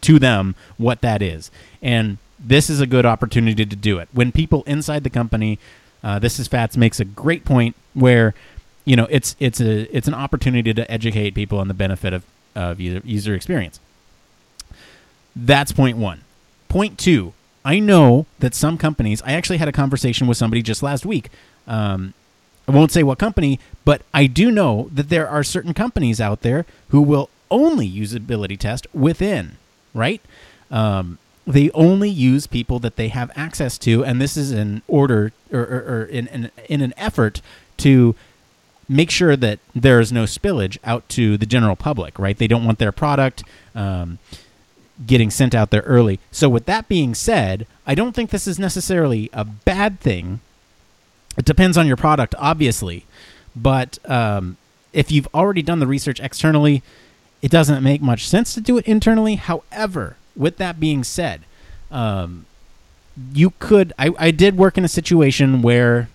[0.00, 1.50] to them what that is.
[1.82, 4.08] And this is a good opportunity to do it.
[4.12, 5.58] When people inside the company,
[6.02, 8.34] uh, this is Fats makes a great point where
[8.84, 12.24] you know it's it's a it's an opportunity to educate people on the benefit of
[12.54, 13.80] of user, user experience.
[15.36, 16.22] That's point one.
[16.68, 17.32] Point two.
[17.64, 19.20] I know that some companies.
[19.22, 21.30] I actually had a conversation with somebody just last week
[21.68, 22.14] um,
[22.66, 26.40] I won't say what company, but I do know that there are certain companies out
[26.40, 29.56] there who will only usability test within,
[29.94, 30.20] right?
[30.70, 31.18] Um,
[31.48, 35.60] they only use people that they have access to, and this is in order or,
[35.60, 37.40] or, or in, in, in an effort
[37.78, 38.14] to
[38.88, 42.38] make sure that there is no spillage out to the general public, right?
[42.38, 43.44] They don't want their product
[43.74, 44.18] um,
[45.06, 46.20] getting sent out there early.
[46.30, 50.40] So, with that being said, I don't think this is necessarily a bad thing
[51.38, 53.06] it depends on your product, obviously,
[53.54, 54.56] but um,
[54.92, 56.82] if you've already done the research externally,
[57.40, 59.36] it doesn't make much sense to do it internally.
[59.36, 61.42] However, with that being said,
[61.90, 62.46] um,
[63.34, 63.92] you could.
[63.98, 66.08] I, I did work in a situation where,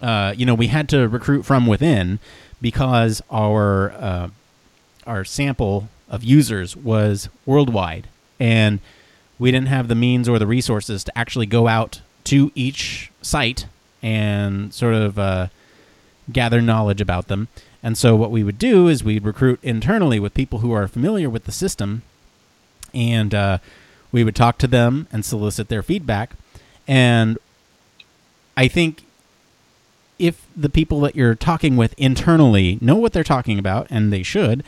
[0.00, 2.20] uh, you know, we had to recruit from within
[2.62, 4.28] because our uh,
[5.06, 8.78] our sample of users was worldwide, and
[9.38, 13.66] we didn't have the means or the resources to actually go out to each site
[14.02, 15.48] and sort of uh,
[16.30, 17.48] gather knowledge about them.
[17.82, 21.30] And so what we would do is we'd recruit internally with people who are familiar
[21.30, 22.02] with the system,
[22.94, 23.58] and uh,
[24.12, 26.32] we would talk to them and solicit their feedback.
[26.86, 27.38] And
[28.56, 29.04] I think
[30.18, 34.22] if the people that you're talking with internally know what they're talking about, and they
[34.22, 34.64] should,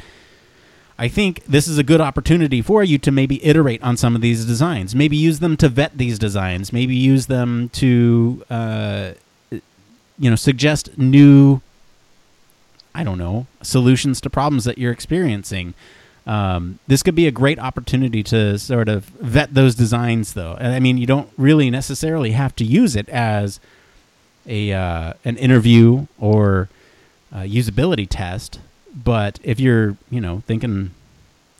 [0.98, 4.20] I think this is a good opportunity for you to maybe iterate on some of
[4.20, 4.94] these designs.
[4.94, 6.72] Maybe use them to vet these designs.
[6.72, 9.12] Maybe use them to, uh,
[9.50, 11.60] you know, suggest new,
[12.94, 15.74] I don't know, solutions to problems that you're experiencing.
[16.26, 20.56] Um, this could be a great opportunity to sort of vet those designs, though.
[20.60, 23.58] I mean, you don't really necessarily have to use it as
[24.46, 26.68] a uh, an interview or
[27.34, 28.60] usability test
[28.94, 30.90] but if you're, you know, thinking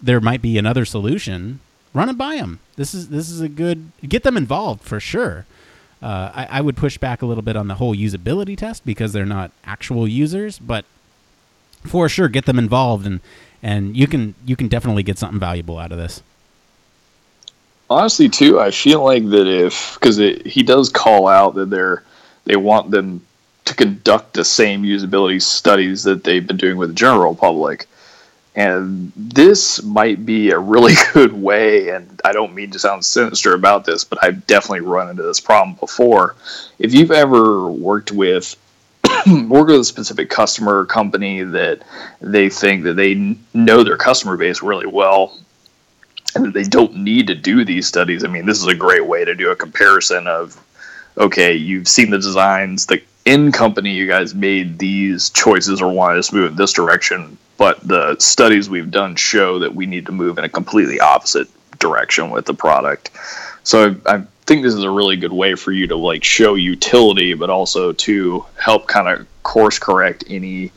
[0.00, 1.60] there might be another solution,
[1.94, 2.60] run it by them.
[2.76, 5.46] This is this is a good get them involved for sure.
[6.02, 9.12] Uh, I, I would push back a little bit on the whole usability test because
[9.12, 10.84] they're not actual users, but
[11.84, 13.20] for sure get them involved and
[13.62, 16.22] and you can you can definitely get something valuable out of this.
[17.88, 22.02] Honestly, too, I feel like that if because he does call out that they're
[22.44, 23.24] they want them
[23.64, 27.86] to conduct the same usability studies that they've been doing with the general public.
[28.54, 33.54] And this might be a really good way, and I don't mean to sound sinister
[33.54, 36.34] about this, but I've definitely run into this problem before.
[36.78, 38.56] If you've ever worked with
[39.48, 41.82] work with a specific customer or company that
[42.20, 45.38] they think that they know their customer base really well
[46.34, 48.24] and that they don't need to do these studies.
[48.24, 50.58] I mean, this is a great way to do a comparison of
[51.18, 56.18] okay, you've seen the designs, the in company you guys made these choices or wanted
[56.18, 60.06] us to move in this direction, but the studies we've done show that we need
[60.06, 61.48] to move in a completely opposite
[61.78, 63.10] direction with the product.
[63.62, 66.54] So I, I think this is a really good way for you to like show
[66.54, 70.72] utility, but also to help kind of course correct any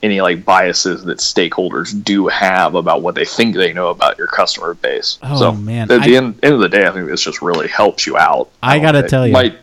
[0.00, 4.28] any like biases that stakeholders do have about what they think they know about your
[4.28, 5.18] customer base.
[5.22, 5.90] Oh, so man.
[5.90, 8.16] at the I- end, end of the day, I think this just really helps you
[8.16, 8.48] out.
[8.62, 9.32] I gotta tell you.
[9.32, 9.58] might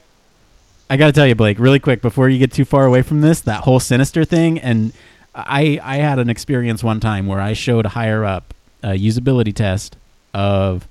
[0.89, 3.21] I got to tell you, Blake, really quick before you get too far away from
[3.21, 4.93] this, that whole sinister thing, and
[5.33, 9.97] I I had an experience one time where I showed higher up a usability test
[10.33, 10.87] of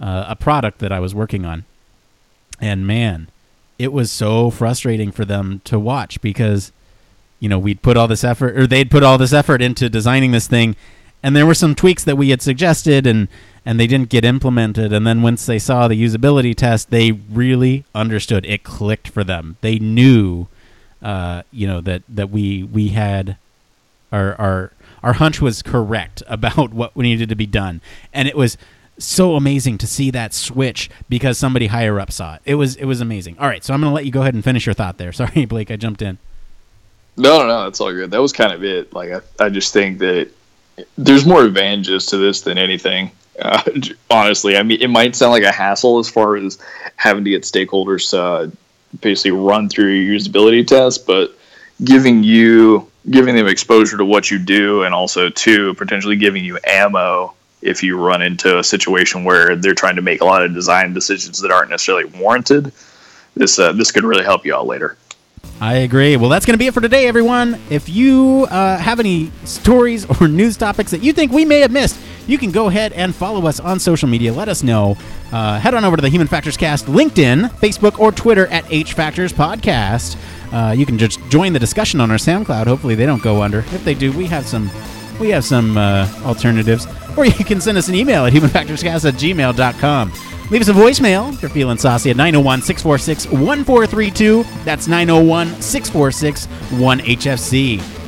[0.00, 1.64] uh, a product that I was working on,
[2.60, 3.28] and man,
[3.78, 6.72] it was so frustrating for them to watch because
[7.40, 10.30] you know we'd put all this effort or they'd put all this effort into designing
[10.32, 10.76] this thing
[11.24, 13.28] and there were some tweaks that we had suggested and
[13.64, 14.92] and they didn't get implemented.
[14.92, 18.44] And then once they saw the usability test they really understood.
[18.44, 19.56] It clicked for them.
[19.62, 20.48] They knew
[21.02, 23.38] uh, you know that that we we had
[24.12, 27.80] our our our hunch was correct about what needed to be done.
[28.12, 28.58] And it was
[28.98, 32.84] so amazing to see that switch because somebody higher up saw it it was it
[32.84, 34.74] was amazing all right so i'm going to let you go ahead and finish your
[34.74, 36.16] thought there sorry blake i jumped in
[37.16, 38.10] No, no, no, that's all good.
[38.10, 38.92] That was kind of it.
[38.92, 40.30] Like, I, I just think that
[40.98, 43.10] there's more advantages to this than anything.
[43.40, 43.62] Uh,
[44.10, 46.58] honestly, I mean, it might sound like a hassle as far as
[46.96, 48.50] having to get stakeholders uh,
[49.00, 51.36] basically run through your usability test, but
[51.84, 56.58] giving you giving them exposure to what you do, and also to potentially giving you
[56.66, 57.34] ammo
[57.64, 60.92] if you run into a situation where they're trying to make a lot of design
[60.92, 62.72] decisions that aren't necessarily warranted.
[63.34, 64.96] This uh, this could really help you out later.
[65.60, 66.16] I agree.
[66.16, 67.60] Well, that's going to be it for today, everyone.
[67.70, 71.70] If you uh, have any stories or news topics that you think we may have
[71.70, 74.32] missed, you can go ahead and follow us on social media.
[74.32, 74.96] Let us know.
[75.32, 78.94] Uh, head on over to the Human Factors Cast LinkedIn, Facebook, or Twitter at H
[78.94, 80.16] Factors Podcast.
[80.52, 82.66] Uh, you can just join the discussion on our SoundCloud.
[82.66, 83.58] Hopefully, they don't go under.
[83.58, 84.70] If they do, we have some
[85.18, 86.86] we have some uh, alternatives.
[87.16, 90.12] Or you can send us an email at humanfactorscast at gmail.com.
[90.50, 94.42] Leave us a voicemail if you're feeling saucy at 901 646 1432.
[94.64, 96.46] That's 901 646
[96.78, 98.03] 1HFC.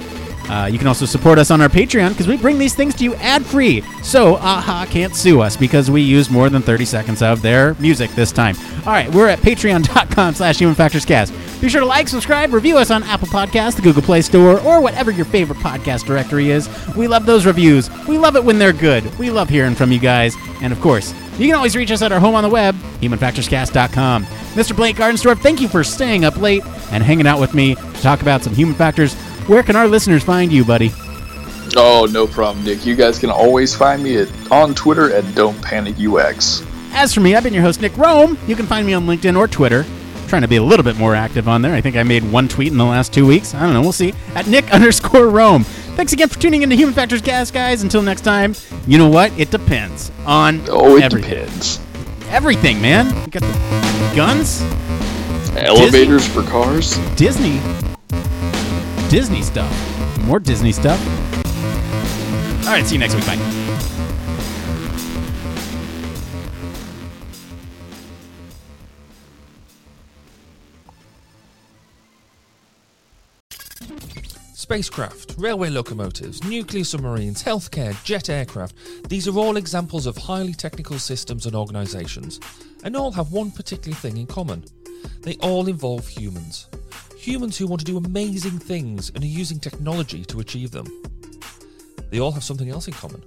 [0.49, 3.05] Uh, you can also support us on our Patreon because we bring these things to
[3.05, 3.83] you ad free.
[4.03, 8.11] So, a-ha can't sue us because we used more than 30 seconds of their music
[8.13, 8.57] this time.
[8.87, 11.61] All right, we're at patreon.com slash humanfactorscast.
[11.61, 14.81] Be sure to like, subscribe, review us on Apple Podcasts, the Google Play Store, or
[14.81, 16.69] whatever your favorite podcast directory is.
[16.95, 17.91] We love those reviews.
[18.07, 19.05] We love it when they're good.
[19.19, 20.37] We love hearing from you guys.
[20.63, 24.25] And of course, you can always reach us at our home on the web, humanfactorscast.com.
[24.25, 24.77] Mr.
[24.77, 28.23] Blake Arnsdorff, thank you for staying up late and hanging out with me to talk
[28.23, 29.17] about some human factors.
[29.47, 30.91] Where can our listeners find you, buddy?
[31.77, 32.85] Oh, no problem, Nick.
[32.87, 36.63] You guys can always find me at, on Twitter at Don't Panic UX.
[36.93, 38.37] As for me, I've been your host, Nick Roome.
[38.49, 39.85] You can find me on LinkedIn or Twitter.
[40.29, 41.75] trying to be a little bit more active on there.
[41.75, 43.55] I think I made one tweet in the last two weeks.
[43.55, 43.83] I don't know.
[43.83, 44.15] We'll see.
[44.35, 45.65] At Nick underscore Roome.
[45.97, 47.83] Thanks again for tuning into Human Factors Cast, guys.
[47.83, 48.55] Until next time,
[48.87, 49.33] you know what?
[49.39, 51.31] It depends on Oh, it everything.
[51.45, 51.81] depends.
[52.29, 53.07] Everything, man.
[53.25, 54.63] You got the guns,
[55.57, 56.99] Elevators for cars?
[57.17, 57.61] Disney,
[59.09, 61.01] Disney stuff, more Disney stuff.
[62.67, 63.25] All right, see you next week.
[63.25, 63.37] Bye.
[74.55, 78.75] Spacecraft, railway locomotives, nuclear submarines, healthcare, jet aircraft,
[79.09, 82.41] these are all examples of highly technical systems and organisations,
[82.83, 84.65] and all have one particular thing in common.
[85.21, 86.67] They all involve humans.
[87.27, 90.87] Humans who want to do amazing things and are using technology to achieve them.
[92.09, 93.20] They all have something else in common.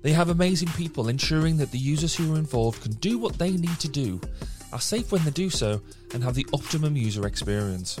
[0.00, 3.50] They have amazing people ensuring that the users who are involved can do what they
[3.50, 4.22] need to do,
[4.72, 5.82] are safe when they do so,
[6.14, 8.00] and have the optimum user experience.